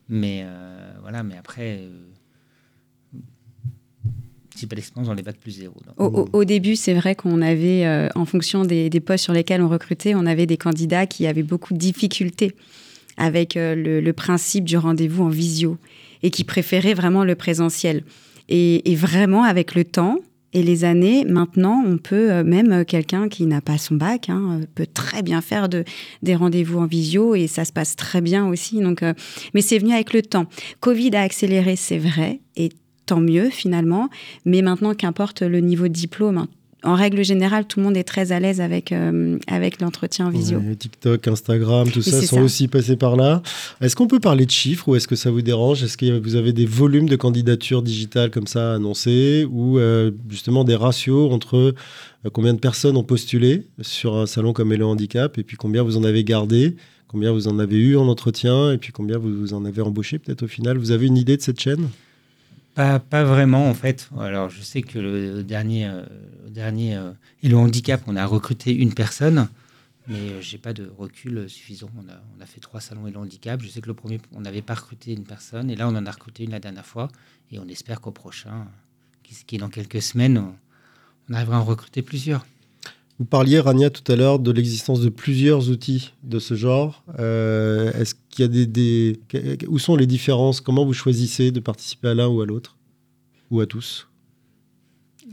Mais 0.09 0.43
euh, 0.45 0.93
voilà, 1.03 1.23
mais 1.23 1.37
après, 1.37 1.83
pas 4.67 4.77
d'expérience 4.77 5.09
dans 5.09 5.15
les 5.15 5.23
plus 5.23 5.53
zéro. 5.53 5.75
Au, 5.97 6.45
début, 6.45 6.77
c'est 6.77 6.95
vrai 6.95 7.15
qu'on 7.15 7.43
avait, 7.43 7.87
euh, 7.87 8.09
en 8.15 8.25
fonction 8.25 8.65
des, 8.65 8.91
postes 9.01 9.25
sur 9.25 9.33
lesquels 9.33 9.63
on 9.63 9.69
recrutait, 9.69 10.15
on 10.15 10.27
avait 10.27 10.47
des 10.47 10.57
candidats 10.57 11.07
qui 11.07 11.27
avaient 11.27 11.43
beaucoup 11.43 11.73
de 11.73 11.79
difficultés 11.79 12.55
avec 13.17 13.57
euh, 13.57 13.75
le, 13.75 14.13
principe 14.13 14.65
du 14.65 14.77
rendez-vous 14.77 15.25
en 15.25 15.29
visio 15.29 15.77
et 16.23 16.31
qui 16.31 16.45
préféraient 16.45 16.95
vraiment 16.95 17.25
le 17.25 17.35
présentiel. 17.35 18.03
Et, 18.49 18.95
vraiment, 18.97 19.45
avec 19.45 19.75
le 19.75 19.85
temps, 19.85 20.19
et 20.53 20.65
les 20.65 20.85
années, 20.85 21.25
maintenant, 21.25 21.85
on 21.87 21.97
peut, 21.97 22.33
euh, 22.33 22.43
même 22.43 22.85
quelqu'un 22.85 23.29
qui 23.29 23.47
n'a 23.47 23.61
pas 23.61 23.79
son 23.79 23.95
bac, 23.95 24.29
hein, 24.29 24.61
peut 24.75 24.87
très 24.93 25.23
bien 25.23 25.41
faire 25.41 25.69
de, 25.69 25.85
des 26.23 26.35
rendez-vous 26.35 26.81
en 26.81 26.87
visio 26.87 27.37
et 27.37 27.47
ça 27.47 27.65
se 27.65 27.73
passe 27.73 27.95
très 27.95 28.21
bien 28.21 28.49
aussi. 28.49 28.81
Donc, 28.81 29.05
mais 29.55 29.61
c'est 29.61 29.79
venu 29.79 29.93
avec 29.93 30.13
le 30.13 30.23
temps. 30.23 30.47
Covid 30.81 31.15
a 31.15 31.23
accéléré, 31.23 31.77
c'est 31.77 31.99
vrai, 31.99 32.41
et 32.57 32.71
tant 33.11 33.21
mieux 33.21 33.51
finalement. 33.51 34.09
Mais 34.45 34.63
maintenant, 34.63 34.95
qu'importe 34.95 35.43
le 35.43 35.59
niveau 35.59 35.89
de 35.89 35.93
diplôme, 35.93 36.39
hein, 36.39 36.49
en 36.83 36.95
règle 36.95 37.25
générale, 37.25 37.67
tout 37.67 37.81
le 37.81 37.85
monde 37.85 37.97
est 37.97 38.05
très 38.05 38.33
à 38.33 38.41
l'aise 38.41 38.61
avec, 38.61 38.93
euh, 38.93 39.37
avec 39.49 39.81
l'entretien 39.81 40.29
en 40.29 40.31
visio. 40.31 40.63
TikTok, 40.79 41.27
Instagram, 41.29 41.91
tout 41.91 42.01
ça 42.01 42.23
sont 42.23 42.41
aussi 42.41 42.69
passés 42.69 42.97
par 42.97 43.17
là. 43.17 43.43
Est-ce 43.81 43.97
qu'on 43.97 44.07
peut 44.07 44.21
parler 44.21 44.47
de 44.47 44.51
chiffres 44.51 44.89
ou 44.89 44.97
est-ce 44.97 45.09
que 45.09 45.17
ça 45.17 45.31
vous 45.31 45.43
dérange? 45.43 45.83
Est-ce 45.83 45.99
que 45.99 46.19
vous 46.21 46.37
avez 46.37 46.53
des 46.53 46.65
volumes 46.65 47.09
de 47.09 47.17
candidatures 47.17 47.83
digitales 47.83 48.31
comme 48.31 48.47
ça 48.47 48.75
annoncés 48.75 49.47
ou 49.51 49.79
euh, 49.79 50.13
justement 50.31 50.65
des 50.65 50.77
ratios 50.77 51.33
entre 51.33 51.57
euh, 51.57 52.31
combien 52.33 52.55
de 52.55 52.61
personnes 52.61 52.97
ont 52.97 53.05
postulé 53.05 53.67
sur 53.83 54.17
un 54.17 54.27
salon 54.27 54.53
comme 54.53 54.73
Hello 54.73 54.89
Handicap 54.89 55.37
et 55.37 55.43
puis 55.43 55.57
combien 55.57 55.83
vous 55.83 55.97
en 55.97 56.05
avez 56.05 56.25
gardé 56.25 56.77
Combien 57.09 57.33
vous 57.33 57.49
en 57.49 57.59
avez 57.59 57.77
eu 57.77 57.97
en 57.97 58.07
entretien 58.07 58.73
et 58.73 58.79
puis 58.79 58.93
combien 58.93 59.19
vous 59.19 59.53
en 59.53 59.65
avez 59.65 59.83
embauché 59.83 60.21
peut-être 60.21 60.45
au 60.45 60.47
final? 60.47 60.79
Vous 60.79 60.93
avez 60.93 61.09
une 61.09 61.17
idée 61.17 61.37
de 61.37 61.43
cette 61.43 61.59
chaîne? 61.59 61.89
Pas, 62.75 62.99
pas, 62.99 63.25
vraiment 63.25 63.69
en 63.69 63.75
fait. 63.75 64.09
Alors 64.19 64.49
je 64.49 64.63
sais 64.63 64.83
que 64.83 64.99
le 64.99 65.43
dernier, 65.43 65.87
euh, 65.87 66.05
euh, 66.57 67.13
et 67.43 67.49
le 67.49 67.57
handicap, 67.57 68.03
on 68.07 68.17
a 68.17 68.27
recruté 68.27 68.75
une 68.75 68.95
personne, 68.95 69.49
mais 70.07 70.19
euh, 70.19 70.41
j'ai 70.41 70.59
pas 70.59 70.73
de 70.73 70.91
recul 70.97 71.49
suffisant. 71.49 71.91
On 71.97 72.43
a, 72.43 72.47
fait 72.47 72.61
trois 72.61 72.81
salons 72.81 73.07
et 73.07 73.11
le 73.11 73.19
handicap. 73.19 73.61
Je 73.63 73.69
sais 73.69 73.81
que 73.81 73.89
le 73.89 73.95
premier, 73.95 74.21
on 74.33 74.41
n'avait 74.41 74.63
pas 74.63 74.75
recruté 74.75 75.13
une 75.13 75.25
personne, 75.25 75.71
et 75.71 75.77
là 75.77 75.89
on 75.89 75.95
en 75.97 76.07
a 76.07 76.11
recruté 76.11 76.45
une 76.45 76.51
la 76.51 76.61
dernière 76.61 76.87
fois, 76.87 77.09
et 77.51 77.59
on 77.59 77.69
espère 77.69 78.01
qu'au 78.01 78.13
prochain, 78.13 78.67
qui 79.23 79.57
est 79.57 79.59
dans 79.59 79.69
quelques 79.69 80.03
semaines, 80.03 80.45
on 81.29 81.35
arrivera 81.35 81.59
à 81.59 81.61
en 81.61 81.65
recruter 81.65 82.03
plusieurs. 82.03 82.45
Vous 83.21 83.27
parliez, 83.27 83.61
Rania, 83.61 83.91
tout 83.91 84.11
à 84.11 84.17
l'heure 84.17 84.39
de 84.39 84.51
l'existence 84.51 85.03
de 85.03 85.11
plusieurs 85.11 85.69
outils 85.69 86.15
de 86.23 86.39
ce 86.39 86.55
genre. 86.55 87.05
Euh, 87.19 87.93
est-ce 87.93 88.15
qu'il 88.31 88.47
y 88.47 88.63
a 88.63 88.67
des, 88.67 89.21
Où 89.69 89.79
sont 89.79 89.95
les 89.95 90.07
différences? 90.07 90.63
Comment 90.63 90.87
vous 90.87 90.95
choisissez 90.95 91.51
de 91.51 91.61
participer 91.61 92.09
à 92.09 92.15
l'un 92.15 92.29
ou 92.29 92.41
à 92.41 92.47
l'autre? 92.47 92.79
Ou 93.51 93.61
à 93.61 93.67
tous? 93.67 94.09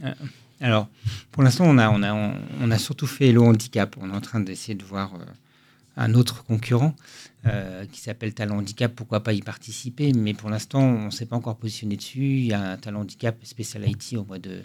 Euh, 0.03 0.13
Alors, 0.59 0.89
pour 1.31 1.43
l'instant, 1.43 1.63
on 1.65 1.77
a, 1.77 1.89
on, 1.89 2.03
a, 2.03 2.13
on, 2.59 2.71
a 2.71 2.77
surtout 2.77 3.07
fait 3.07 3.31
le 3.31 3.39
handicap. 3.39 3.95
On 4.01 4.09
est 4.09 4.15
en 4.17 4.19
train 4.19 4.41
d'essayer 4.41 4.75
de 4.75 4.83
voir 4.83 5.15
euh, 5.15 5.23
un 5.95 6.13
autre 6.13 6.43
concurrent 6.43 6.93
qui 7.93 8.01
s'appelle 8.01 8.33
Talent 8.33 8.57
Handicap. 8.57 8.93
Pourquoi 8.93 9.21
pas 9.21 9.31
y 9.31 9.41
participer? 9.41 10.11
Mais 10.11 10.33
pour 10.33 10.49
l'instant, 10.49 10.81
on 10.81 11.05
ne 11.05 11.11
s'est 11.11 11.25
pas 11.25 11.37
encore 11.37 11.55
positionné 11.55 11.95
dessus. 11.95 12.39
Il 12.39 12.47
y 12.47 12.53
a 12.53 12.71
un 12.71 12.75
Talent 12.75 12.99
Handicap 12.99 13.37
spécial 13.43 13.89
IT 13.89 14.17
au 14.17 14.25
mois 14.25 14.37
de, 14.37 14.63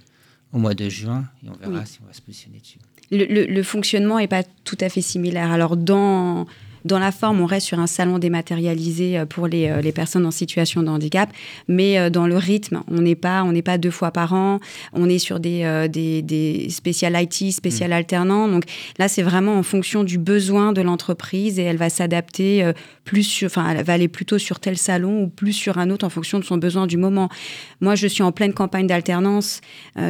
au 0.52 0.58
mois 0.58 0.74
de 0.74 0.88
juin 0.88 1.24
et 1.44 1.48
on 1.48 1.54
verra 1.54 1.84
si 1.86 1.98
on 2.02 2.06
va 2.06 2.12
se 2.12 2.20
positionner 2.20 2.58
dessus 2.60 2.78
le, 3.12 3.62
fonctionnement 3.62 4.18
n'est 4.18 4.28
pas 4.28 4.42
tout 4.64 4.78
à 4.80 4.88
fait 4.88 5.02
similaire. 5.02 5.50
Alors, 5.50 5.76
dans, 5.76 6.46
dans 6.84 6.98
la 6.98 7.12
forme, 7.12 7.40
on 7.40 7.46
reste 7.46 7.66
sur 7.66 7.78
un 7.78 7.86
salon 7.86 8.18
dématérialisé 8.18 9.18
euh, 9.18 9.26
pour 9.26 9.46
les, 9.46 9.68
euh, 9.68 9.80
les 9.80 9.92
personnes 9.92 10.26
en 10.26 10.30
situation 10.30 10.82
de 10.82 10.88
handicap, 10.88 11.30
mais 11.68 11.98
euh, 11.98 12.10
dans 12.10 12.26
le 12.26 12.36
rythme, 12.36 12.82
on 12.88 13.00
n'est 13.00 13.14
pas, 13.14 13.44
on 13.44 13.52
pas 13.62 13.78
deux 13.78 13.90
fois 13.90 14.10
par 14.10 14.32
an. 14.32 14.58
On 14.92 15.08
est 15.08 15.20
sur 15.20 15.38
des, 15.38 15.86
des, 15.88 16.20
des 16.20 16.68
spécial 16.68 17.16
IT, 17.20 17.52
spécial 17.52 17.90
mmh. 17.90 17.92
alternant. 17.92 18.48
Donc 18.48 18.64
là, 18.98 19.06
c'est 19.06 19.22
vraiment 19.22 19.56
en 19.56 19.62
fonction 19.62 20.02
du 20.02 20.18
besoin 20.18 20.72
de 20.72 20.80
l'entreprise 20.80 21.60
et 21.60 21.62
elle 21.62 21.76
va 21.76 21.90
s'adapter 21.90 22.72
plus, 23.04 23.22
sur, 23.22 23.46
enfin, 23.46 23.68
elle 23.70 23.84
va 23.84 23.92
aller 23.92 24.08
plutôt 24.08 24.38
sur 24.38 24.58
tel 24.58 24.76
salon 24.76 25.22
ou 25.22 25.28
plus 25.28 25.52
sur 25.52 25.78
un 25.78 25.90
autre 25.90 26.04
en 26.04 26.08
fonction 26.08 26.40
de 26.40 26.44
son 26.44 26.56
besoin 26.56 26.88
du 26.88 26.96
moment. 26.96 27.28
Moi, 27.80 27.94
je 27.94 28.08
suis 28.08 28.24
en 28.24 28.32
pleine 28.32 28.52
campagne 28.52 28.88
d'alternance. 28.88 29.60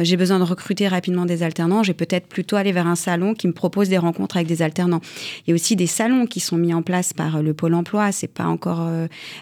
j'ai 0.01 0.17
besoin 0.17 0.39
de 0.39 0.45
recruter 0.45 0.87
rapidement 0.87 1.27
des 1.27 1.43
alternants. 1.43 1.83
J'ai 1.83 1.93
peut-être 1.93 2.27
plutôt 2.27 2.55
aller 2.55 2.71
vers 2.71 2.87
un 2.87 2.95
salon 2.95 3.35
qui 3.35 3.47
me 3.47 3.53
propose 3.53 3.89
des 3.89 3.99
rencontres 3.99 4.37
avec 4.37 4.47
des 4.47 4.63
alternants. 4.63 5.01
Il 5.45 5.51
y 5.51 5.53
a 5.53 5.55
aussi 5.55 5.75
des 5.75 5.87
salons 5.87 6.25
qui 6.25 6.39
sont 6.39 6.57
mis 6.63 6.73
en 6.73 6.81
place 6.81 7.13
par 7.13 7.41
le 7.43 7.53
Pôle 7.53 7.73
emploi. 7.73 8.11
C'est 8.11 8.27
pas 8.27 8.45
encore 8.45 8.89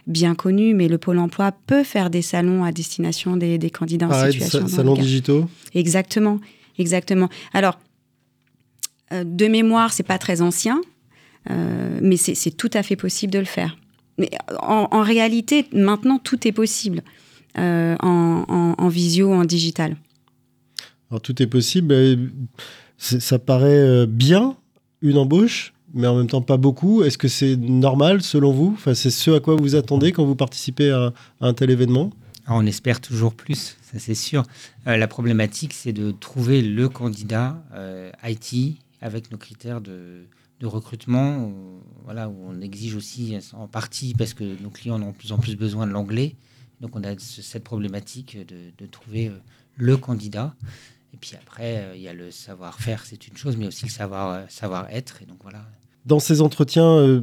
bien 0.08 0.36
connu, 0.36 0.74
mais 0.74 0.88
le 0.88 0.98
Pôle 0.98 1.20
emploi 1.20 1.52
peut 1.52 1.84
faire 1.84 2.10
des 2.10 2.22
salons 2.22 2.64
à 2.64 2.72
destination 2.72 3.38
des, 3.38 3.70
candidats 3.70 4.08
en 4.08 4.32
situation 4.32 4.64
de 4.64 4.70
salons 4.70 4.94
digitaux? 4.96 5.48
Exactement, 5.74 6.40
exactement. 6.78 7.30
Alors, 7.54 7.80
de 9.12 9.48
mémoire, 9.48 9.94
c'est 9.94 10.04
pas 10.04 10.18
très 10.18 10.42
ancien, 10.42 10.82
mais 11.50 12.18
c'est 12.18 12.58
tout 12.58 12.72
à 12.74 12.84
fait 12.84 12.96
possible 12.96 13.32
de 13.32 13.40
le 13.40 13.46
faire. 13.46 13.78
Mais 14.18 14.30
en, 14.60 15.02
réalité, 15.02 15.66
maintenant, 15.72 16.20
tout 16.20 16.48
est 16.48 16.52
possible 16.52 17.04
en, 17.56 17.96
en, 18.00 18.76
en 18.78 18.88
visio, 18.90 19.34
en 19.34 19.46
digital. 19.46 19.96
Alors 21.12 21.22
tout 21.22 21.42
est 21.44 21.48
possible. 21.48 21.94
Ça 22.98 23.38
paraît 23.38 23.80
euh, 23.80 24.06
bien, 24.08 24.56
une 25.02 25.18
embauche, 25.18 25.74
mais 25.94 26.08
en 26.08 26.18
même 26.18 26.28
temps 26.28 26.42
pas 26.42 26.58
beaucoup. 26.58 27.04
Est-ce 27.04 27.18
que 27.18 27.28
c'est 27.28 27.56
normal 27.56 28.22
selon 28.22 28.52
vous? 28.52 28.74
Enfin, 28.76 28.94
C'est 28.94 29.12
ce 29.12 29.32
à 29.32 29.40
quoi 29.40 29.56
vous 29.56 29.76
attendez 29.76 30.12
quand 30.12 30.26
vous 30.26 30.36
participez 30.36 30.92
à, 30.92 31.14
un 31.42 31.54
tel 31.54 31.70
événement? 31.70 32.12
Ah, 32.46 32.56
On 32.56 32.66
espère 32.66 33.02
toujours 33.02 33.34
plus, 33.34 33.78
ça 33.82 34.00
c'est 34.00 34.16
sûr. 34.16 34.44
Euh, 34.88 34.98
la 34.98 35.08
problématique, 35.08 35.74
c'est 35.74 35.94
de 35.94 36.12
trouver 36.12 36.62
le 36.62 36.90
candidat 36.90 37.64
euh, 37.74 38.12
IT 38.24 38.78
avec 39.02 39.32
nos 39.32 39.38
critères 39.38 39.82
de, 39.82 40.26
recrutement, 40.64 41.52
voilà, 42.04 42.30
où 42.30 42.36
on 42.48 42.62
exige 42.62 42.94
aussi 42.94 43.36
en 43.54 43.68
partie 43.68 44.14
parce 44.14 44.36
que 44.36 44.44
nos 44.62 44.70
clients 44.70 45.02
ont 45.02 45.10
de 45.10 45.16
plus 45.16 45.32
en 45.32 45.40
plus 45.40 45.56
besoin 45.56 45.88
de 45.88 45.92
l'anglais. 45.92 46.36
Donc 46.82 46.96
on 46.96 47.04
a 47.04 47.18
cette 47.18 47.64
problématique 47.64 48.38
de, 48.38 48.72
de 48.78 48.86
trouver 48.86 49.32
le 49.76 49.98
candidat. 49.98 50.54
Et 51.22 51.28
puis 51.28 51.38
après, 51.40 51.78
euh, 51.78 51.96
il 51.96 52.02
y 52.02 52.08
a 52.08 52.14
le 52.14 52.32
savoir-faire, 52.32 53.04
c'est 53.06 53.28
une 53.28 53.38
chose, 53.38 53.56
mais 53.56 53.68
aussi 53.68 53.86
le 53.86 53.92
savoir, 53.92 54.34
euh, 54.34 54.42
savoir-être. 54.50 55.20
Et 55.22 55.26
donc 55.26 55.38
voilà. 55.44 55.60
Dans 56.08 56.20
ces 56.20 56.42
entretiens 56.42 56.98
euh, 56.98 57.22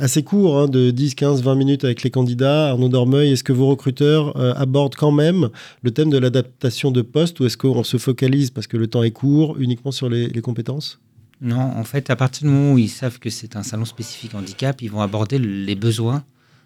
assez 0.00 0.24
courts, 0.24 0.58
hein, 0.58 0.66
de 0.66 0.90
10, 0.90 1.14
15, 1.14 1.42
20 1.44 1.54
minutes 1.54 1.84
avec 1.84 2.02
les 2.02 2.10
candidats, 2.10 2.70
Arnaud 2.70 2.88
Dormeuil, 2.88 3.30
est-ce 3.30 3.44
que 3.44 3.52
vos 3.52 3.68
recruteurs 3.68 4.36
abordent 4.58 4.96
quand 4.96 5.12
même 5.12 5.50
le 5.82 5.92
thème 5.92 6.10
de 6.10 6.18
l'adaptation 6.18 6.90
de 6.90 7.00
poste 7.00 7.38
ou 7.38 7.46
est-ce 7.46 7.56
qu'on 7.56 7.84
se 7.84 7.96
focalise, 7.96 8.50
parce 8.50 8.66
que 8.66 8.76
le 8.76 8.88
temps 8.88 9.04
est 9.04 9.12
court, 9.12 9.56
uniquement 9.60 9.92
sur 9.92 10.08
les, 10.08 10.26
les 10.26 10.40
compétences? 10.40 10.98
Non, 11.40 11.60
en 11.60 11.84
fait, 11.84 12.10
à 12.10 12.16
partir 12.16 12.48
du 12.48 12.52
moment 12.52 12.72
où 12.72 12.78
ils 12.78 12.88
savent 12.88 13.20
que 13.20 13.30
c'est 13.30 13.54
un 13.54 13.62
salon 13.62 13.84
spécifique 13.84 14.34
handicap, 14.34 14.82
ils 14.82 14.90
vont 14.90 15.00
aborder 15.00 15.38
les 15.38 15.76
besoins, 15.76 16.24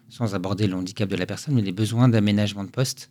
sans 0.09 0.33
aborder 0.33 0.65
le 0.65 0.73
handicap 0.73 1.07
de 1.07 1.15
la 1.15 1.27
personne, 1.27 1.53
mais 1.53 1.61
les 1.61 1.71
besoins 1.71 2.09
d'aménagement 2.09 2.63
de 2.63 2.71
poste. 2.71 3.09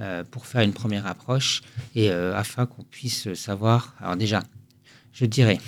Euh, 0.00 0.22
pour 0.22 0.46
faire 0.46 0.60
une 0.60 0.72
première 0.72 1.08
approche 1.08 1.62
et 1.96 2.12
euh, 2.12 2.32
afin 2.36 2.66
qu'on 2.66 2.84
puisse 2.84 3.34
savoir. 3.34 3.96
Alors 4.00 4.14
déjà, 4.14 4.44
je 5.12 5.24
dirais, 5.24 5.58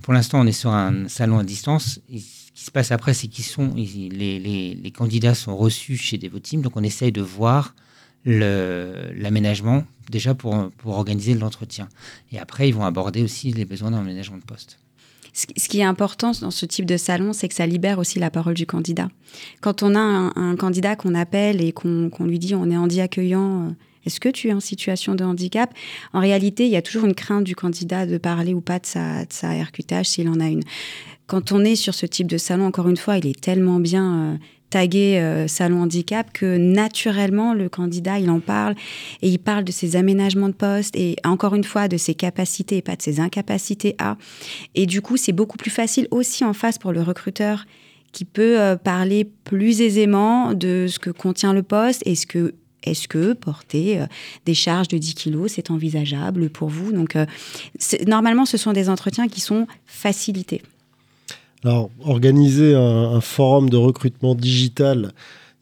pour 0.00 0.14
l'instant, 0.14 0.40
on 0.40 0.46
est 0.46 0.52
sur 0.52 0.70
un 0.70 1.08
salon 1.08 1.38
à 1.38 1.44
distance. 1.44 2.00
ce 2.08 2.52
qui 2.54 2.64
se 2.64 2.70
passe 2.70 2.90
après, 2.90 3.12
c'est 3.12 3.28
qu'ils 3.28 3.44
sont 3.44 3.74
les, 3.74 4.92
candidats 4.96 5.34
sont 5.34 5.54
reçus 5.58 5.98
chez 5.98 6.16
Devoteam, 6.16 6.62
donc 6.62 6.74
on 6.78 6.82
essaye 6.82 7.12
de 7.12 7.20
voir 7.20 7.74
l'aménagement 8.24 9.84
déjà 10.08 10.34
pour, 10.34 10.70
pour 10.78 10.94
organiser 10.96 11.34
l'entretien. 11.34 11.90
Et 12.32 12.38
après, 12.38 12.66
ils 12.66 12.74
vont 12.74 12.86
aborder 12.86 13.22
aussi 13.22 13.52
les 13.52 13.66
besoins 13.66 13.90
d'aménagement 13.90 14.38
de 14.38 14.42
poste. 14.42 14.78
Ce 15.32 15.68
qui 15.68 15.80
est 15.80 15.84
important 15.84 16.32
dans 16.40 16.50
ce 16.50 16.66
type 16.66 16.86
de 16.86 16.96
salon, 16.96 17.32
c'est 17.32 17.48
que 17.48 17.54
ça 17.54 17.66
libère 17.66 17.98
aussi 17.98 18.18
la 18.18 18.30
parole 18.30 18.54
du 18.54 18.66
candidat. 18.66 19.08
Quand 19.60 19.82
on 19.82 19.94
a 19.94 20.00
un, 20.00 20.56
candidat 20.56 20.96
qu'on 20.96 21.14
appelle 21.14 21.62
et 21.62 21.72
qu'on 21.72 22.10
lui 22.20 22.38
dit 22.38 22.54
on 22.54 22.70
est 22.70 22.76
handi 22.76 23.00
accueillant, 23.00 23.68
euh, 23.68 23.70
est-ce 24.06 24.18
que 24.18 24.28
tu 24.28 24.48
es 24.48 24.52
en 24.52 24.60
situation 24.60 25.14
de 25.14 25.24
handicap? 25.24 25.72
En 26.12 26.20
réalité, 26.20 26.64
il 26.64 26.70
y 26.70 26.76
a 26.76 26.82
toujours 26.82 27.04
une 27.04 27.14
crainte 27.14 27.44
du 27.44 27.54
candidat 27.54 28.06
de 28.06 28.18
parler 28.18 28.54
ou 28.54 28.60
pas 28.60 28.78
de 28.78 28.86
sa, 28.86 29.24
de 29.24 29.32
sa 29.32 29.50
RQTH 29.50 30.04
s'il 30.04 30.28
en 30.28 30.40
a 30.40 30.48
une. 30.48 30.62
Quand 31.26 31.52
on 31.52 31.64
est 31.64 31.76
sur 31.76 31.94
ce 31.94 32.06
type 32.06 32.26
de 32.26 32.38
salon, 32.38 32.66
encore 32.66 32.88
une 32.88 32.96
fois, 32.96 33.18
il 33.18 33.26
est 33.26 33.40
tellement 33.40 33.78
bien 33.78 34.14
euh, 34.14 34.36
tagué 34.70 35.18
euh, 35.18 35.48
salon 35.48 35.82
handicap 35.82 36.32
que 36.32 36.56
naturellement 36.56 37.52
le 37.52 37.68
candidat 37.68 38.18
il 38.18 38.30
en 38.30 38.40
parle 38.40 38.74
et 39.20 39.28
il 39.28 39.38
parle 39.38 39.64
de 39.64 39.72
ses 39.72 39.96
aménagements 39.96 40.48
de 40.48 40.54
poste 40.54 40.96
et 40.96 41.16
encore 41.24 41.54
une 41.54 41.64
fois 41.64 41.88
de 41.88 41.96
ses 41.96 42.14
capacités 42.14 42.78
et 42.78 42.82
pas 42.82 42.96
de 42.96 43.02
ses 43.02 43.20
incapacités 43.20 43.96
à 43.98 44.16
et 44.74 44.86
du 44.86 45.02
coup 45.02 45.16
c'est 45.16 45.32
beaucoup 45.32 45.58
plus 45.58 45.70
facile 45.70 46.08
aussi 46.10 46.44
en 46.44 46.52
face 46.52 46.78
pour 46.78 46.92
le 46.92 47.02
recruteur 47.02 47.66
qui 48.12 48.24
peut 48.24 48.60
euh, 48.60 48.76
parler 48.76 49.24
plus 49.44 49.80
aisément 49.80 50.54
de 50.54 50.86
ce 50.88 50.98
que 50.98 51.10
contient 51.10 51.52
le 51.52 51.62
poste 51.62 52.02
et 52.06 52.14
ce 52.14 52.26
que 52.26 52.54
est-ce 52.82 53.08
que 53.08 53.34
porter 53.34 54.00
euh, 54.00 54.06
des 54.46 54.54
charges 54.54 54.88
de 54.88 54.96
10 54.96 55.14
kilos, 55.14 55.52
c'est 55.54 55.70
envisageable 55.70 56.48
pour 56.48 56.70
vous? 56.70 56.92
Donc, 56.92 57.14
normalement, 58.06 58.46
ce 58.46 58.56
sont 58.56 58.72
des 58.72 58.88
entretiens 58.88 59.28
qui 59.28 59.42
sont 59.42 59.66
facilités. 59.84 60.62
Alors, 61.64 61.90
organiser 62.00 62.74
un, 62.74 63.20
forum 63.20 63.68
de 63.68 63.76
recrutement 63.76 64.34
digital, 64.34 65.12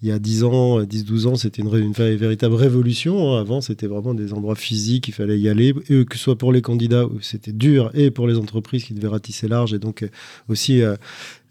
il 0.01 0.09
y 0.09 0.13
a 0.13 0.21
10 0.21 0.45
ans, 0.45 0.81
10-12 0.83 1.27
ans, 1.27 1.35
c'était 1.35 1.61
une, 1.61 1.69
véritable 1.93 2.55
révolution. 2.55 3.35
Hein. 3.35 3.41
Avant, 3.41 3.61
c'était 3.61 3.89
vraiment 3.89 4.15
des 4.15 4.33
endroits 4.33 4.55
physiques, 4.55 5.09
il 5.09 5.15
fallait 5.15 5.41
y 5.41 5.49
aller, 5.49 5.75
et 5.89 6.05
que 6.05 6.17
ce 6.17 6.23
soit 6.23 6.39
pour 6.39 6.53
les 6.53 6.63
candidats, 6.63 7.05
c'était 7.21 7.53
dur, 7.53 7.91
et 7.95 8.13
pour 8.13 8.29
les 8.29 8.37
entreprises 8.37 8.85
qui 8.85 8.95
devaient 8.95 9.09
ratisser 9.09 9.49
large, 9.49 9.75
et 9.75 9.81
donc 9.81 10.05
euh, 10.05 10.09
aussi, 10.49 10.83
euh, 10.83 10.95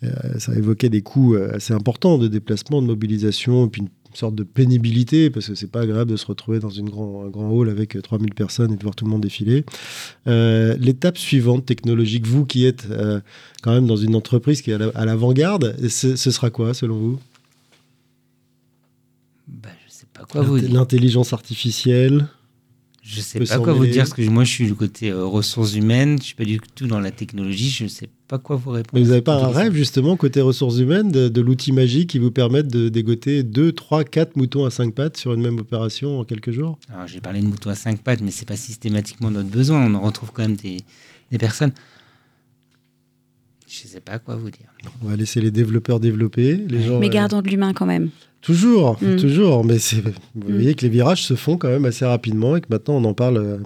euh, 0.03 0.11
ça 0.37 0.53
évoquait 0.53 0.89
des 0.89 1.01
coûts 1.01 1.35
assez 1.35 1.73
importants 1.73 2.17
de 2.17 2.29
déplacement, 2.29 2.81
de 2.81 2.87
mobilisation, 2.87 3.67
puis 3.67 3.83
sorte 4.17 4.35
de 4.35 4.43
pénibilité, 4.43 5.29
parce 5.29 5.47
que 5.47 5.55
c'est 5.55 5.71
pas 5.71 5.81
agréable 5.81 6.11
de 6.11 6.17
se 6.17 6.25
retrouver 6.25 6.59
dans 6.59 6.69
une 6.69 6.89
grand, 6.89 7.25
un 7.25 7.29
grand 7.29 7.49
hall 7.49 7.69
avec 7.69 8.01
3000 8.01 8.33
personnes 8.33 8.73
et 8.73 8.75
de 8.75 8.83
voir 8.83 8.95
tout 8.95 9.05
le 9.05 9.11
monde 9.11 9.21
défiler. 9.21 9.63
Euh, 10.27 10.75
l'étape 10.79 11.17
suivante 11.17 11.65
technologique, 11.65 12.25
vous 12.25 12.45
qui 12.45 12.65
êtes 12.65 12.87
euh, 12.89 13.19
quand 13.61 13.71
même 13.71 13.87
dans 13.87 13.95
une 13.95 14.15
entreprise 14.15 14.61
qui 14.61 14.71
est 14.71 14.95
à 14.95 15.05
l'avant-garde, 15.05 15.75
ce, 15.87 16.15
sera 16.15 16.49
quoi 16.49 16.73
selon 16.73 16.97
vous? 16.97 17.19
Bah, 19.47 19.69
Je 19.87 19.93
sais 19.93 20.07
pas 20.13 20.23
quoi 20.25 20.41
vous. 20.41 20.57
L'intelligence 20.57 21.33
artificielle? 21.33 22.27
Je 23.09 23.21
sais 23.21 23.39
pas 23.39 23.59
quoi 23.59 23.71
vous 23.71 23.85
dire, 23.85 24.03
parce 24.03 24.13
que 24.13 24.21
moi 24.23 24.43
je 24.43 24.51
suis 24.51 24.65
du 24.65 24.75
côté 24.75 25.11
euh, 25.11 25.23
ressources 25.25 25.75
humaines, 25.75 26.17
je 26.19 26.25
suis 26.25 26.35
pas 26.35 26.43
du 26.43 26.59
tout 26.59 26.87
dans 26.87 26.99
la 26.99 27.11
technologie, 27.11 27.69
je 27.69 27.85
ne 27.85 27.89
sais 27.89 28.09
pas 28.27 28.37
quoi 28.37 28.57
vous 28.57 28.71
répondre. 28.71 28.91
Mais 28.95 29.01
vous 29.01 29.11
n'avez 29.11 29.21
pas 29.21 29.35
un 29.35 29.47
rêve 29.47 29.73
justement 29.73 30.17
côté 30.17 30.41
ressources 30.41 30.77
humaines 30.79 31.09
de, 31.09 31.41
l'outil 31.41 31.71
magique 31.71 32.09
qui 32.09 32.19
vous 32.19 32.31
permette 32.31 32.67
de 32.67 32.89
dégoter 32.89 33.43
2, 33.43 33.71
3, 33.71 34.03
4 34.03 34.35
moutons 34.35 34.65
à 34.65 34.71
5 34.71 34.93
pattes 34.93 35.15
sur 35.15 35.33
une 35.33 35.41
même 35.41 35.57
opération 35.57 36.19
en 36.19 36.25
quelques 36.25 36.51
jours? 36.51 36.79
Alors 36.93 37.07
j'ai 37.07 37.21
parlé 37.21 37.39
de 37.39 37.45
moutons 37.45 37.69
à 37.69 37.75
5 37.75 38.01
pattes, 38.01 38.19
mais 38.19 38.31
c'est 38.31 38.47
pas 38.47 38.57
systématiquement 38.57 39.31
notre 39.31 39.49
besoin, 39.49 39.85
on 39.85 39.95
en 39.95 40.01
retrouve 40.01 40.31
quand 40.33 40.41
même 40.41 40.57
des, 40.57 40.81
des 41.31 41.37
personnes. 41.37 41.71
Je 43.67 43.83
ne 43.83 43.87
sais 43.87 44.01
pas 44.01 44.19
quoi 44.19 44.35
vous 44.35 44.49
dire. 44.49 44.67
On 45.01 45.07
va 45.07 45.15
laisser 45.15 45.39
les 45.39 45.51
développeurs 45.51 46.01
développer. 46.01 46.55
Les 46.55 46.83
gens, 46.83 46.99
mais 46.99 47.09
gardons 47.09 47.41
de 47.41 47.47
l'humain 47.47 47.73
quand 47.73 47.85
même. 47.85 48.09
Toujours, 48.41 48.97
mm. 49.01 49.17
toujours. 49.17 49.65
Mais 49.65 49.77
vous 50.35 50.49
mm. 50.49 50.53
voyez 50.53 50.75
que 50.75 50.83
les 50.83 50.89
virages 50.89 51.23
se 51.23 51.35
font 51.35 51.57
quand 51.57 51.69
même 51.69 51.85
assez 51.85 52.05
rapidement 52.05 52.55
et 52.55 52.61
que 52.61 52.67
maintenant 52.69 52.95
on 52.95 53.03
en 53.03 53.13
parle 53.13 53.37
euh, 53.37 53.57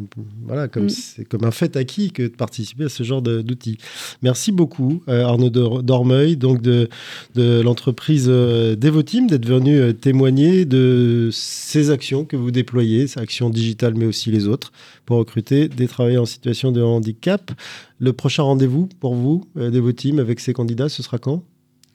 voilà, 0.46 0.68
comme, 0.68 0.86
mm. 0.86 0.90
c'est 0.90 1.26
comme 1.26 1.44
un 1.44 1.52
fait 1.52 1.76
acquis 1.76 2.12
que 2.12 2.24
de 2.24 2.30
participer 2.30 2.86
à 2.86 2.90
ce 2.90 3.04
genre 3.04 3.22
d'outils. 3.22 3.78
Merci 4.22 4.52
beaucoup, 4.52 5.04
euh, 5.08 5.24
Arnaud 5.26 5.50
Dormeuil, 5.50 6.38
donc 6.38 6.62
de, 6.62 6.90
de 7.36 7.62
l'entreprise 7.62 8.26
euh, 8.30 8.76
Devoteam, 8.76 9.28
d'être 9.28 9.46
venu 9.46 9.78
euh, 9.78 9.94
témoigner 9.94 10.66
de 10.66 11.30
ces 11.32 11.90
actions 11.90 12.24
que 12.24 12.38
vous 12.38 12.52
déployez, 12.52 13.08
ces 13.08 13.20
actions 13.20 13.50
digitales, 13.50 13.94
mais 13.96 14.06
aussi 14.06 14.32
les 14.32 14.48
autres, 14.48 14.72
pour 15.06 15.18
recruter 15.18 15.68
des 15.68 15.88
travailleurs 15.88 16.24
en 16.24 16.28
situation 16.28 16.72
de 16.72 16.82
handicap. 16.82 17.52
Le 18.00 18.14
prochain 18.14 18.44
rendez-vous 18.44 18.88
pour 19.00 19.16
vous, 19.16 19.44
Devoteam, 19.56 20.20
avec 20.20 20.40
ces 20.40 20.54
candidats, 20.54 20.90
ce 20.90 21.04
sera 21.04 21.18
quand? 21.18 21.44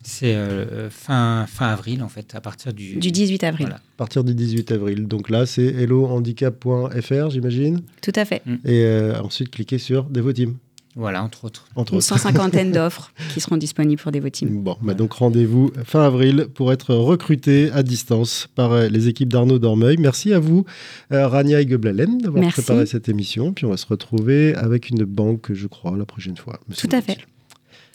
C'est 0.06 0.37
euh, 0.37 0.88
fin, 0.88 1.46
fin 1.48 1.66
avril, 1.66 2.02
en 2.02 2.09
fait, 2.09 2.35
à 2.35 2.40
partir 2.40 2.72
du... 2.72 2.96
Du 2.96 3.11
18 3.11 3.42
avril. 3.42 3.68
À 3.68 3.80
partir 3.96 4.22
du 4.22 4.35
18 4.35 4.70
avril. 4.72 5.06
Donc 5.09 5.30
là, 5.30 5.46
c'est 5.46 5.66
hellohandicap.fr, 5.66 7.30
j'imagine 7.30 7.80
Tout 8.02 8.12
à 8.14 8.24
fait. 8.24 8.42
Mm. 8.46 8.54
Et 8.64 8.85
euh, 8.85 9.20
ensuite, 9.20 9.50
cliquez 9.50 9.78
sur 9.78 10.04
Devoteam. 10.04 10.54
Voilà, 10.94 11.22
entre 11.22 11.44
autres. 11.44 11.66
Entre 11.74 11.94
Une 11.94 12.00
cent 12.00 12.16
cinquantaine 12.16 12.72
d'offres 12.72 13.12
qui 13.35 13.40
seront 13.40 13.56
disponibles 13.56 14.00
pour 14.00 14.12
Devoteam. 14.12 14.62
Bon, 14.62 14.78
bah 14.80 14.94
donc 14.94 15.12
rendez-vous 15.12 15.70
fin 15.85 16.02
avril 16.02 16.46
pour 16.54 16.72
être 16.72 16.94
recruté 16.94 17.70
à 17.72 17.82
distance 17.82 18.48
par 18.54 18.72
euh, 18.72 18.88
les 18.88 19.09
équipes 19.09 19.30
d'Arnaud 19.30 19.59
Dormeuil. 19.59 19.96
Merci 19.98 20.32
à 20.32 20.38
vous, 20.38 20.64
Rania 21.11 21.61
Egeblalen, 21.61 22.18
d'avoir 22.18 22.48
préparé 22.50 22.87
cette 22.87 23.11
émission. 23.11 23.52
Puis 23.52 23.66
on 23.66 23.70
va 23.70 23.76
se 23.76 23.87
retrouver 23.87 24.54
avec 24.54 24.88
une 24.88 25.04
banque, 25.04 25.52
je 25.52 25.66
crois, 25.66 25.94
la 25.98 26.06
prochaine 26.06 26.37
fois. 26.37 26.61
Tout 26.74 26.88
à 26.92 27.02
fait. 27.02 27.18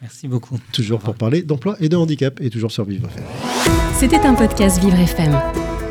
Merci 0.02 0.26
beaucoup. 0.26 0.58
Toujours 0.72 0.98
pour 0.98 1.14
parler 1.14 1.42
d'emploi 1.42 1.76
et 1.78 1.88
de 1.88 1.96
handicap 1.96 2.40
et 2.40 2.50
toujours 2.50 2.72
sur 2.72 2.84
Vivre 2.84 3.08
FM. 3.08 3.24
C'était 3.94 4.26
un 4.26 4.34
podcast 4.34 4.80
Vivre 4.80 4.98
FM. 4.98 5.40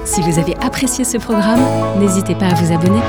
Si 0.03 0.19
vous 0.21 0.37
avez 0.37 0.55
apprécié 0.57 1.05
ce 1.05 1.17
programme, 1.17 1.61
n'hésitez 1.97 2.35
pas 2.35 2.47
à 2.47 2.53
vous 2.53 2.73
abonner. 2.73 2.99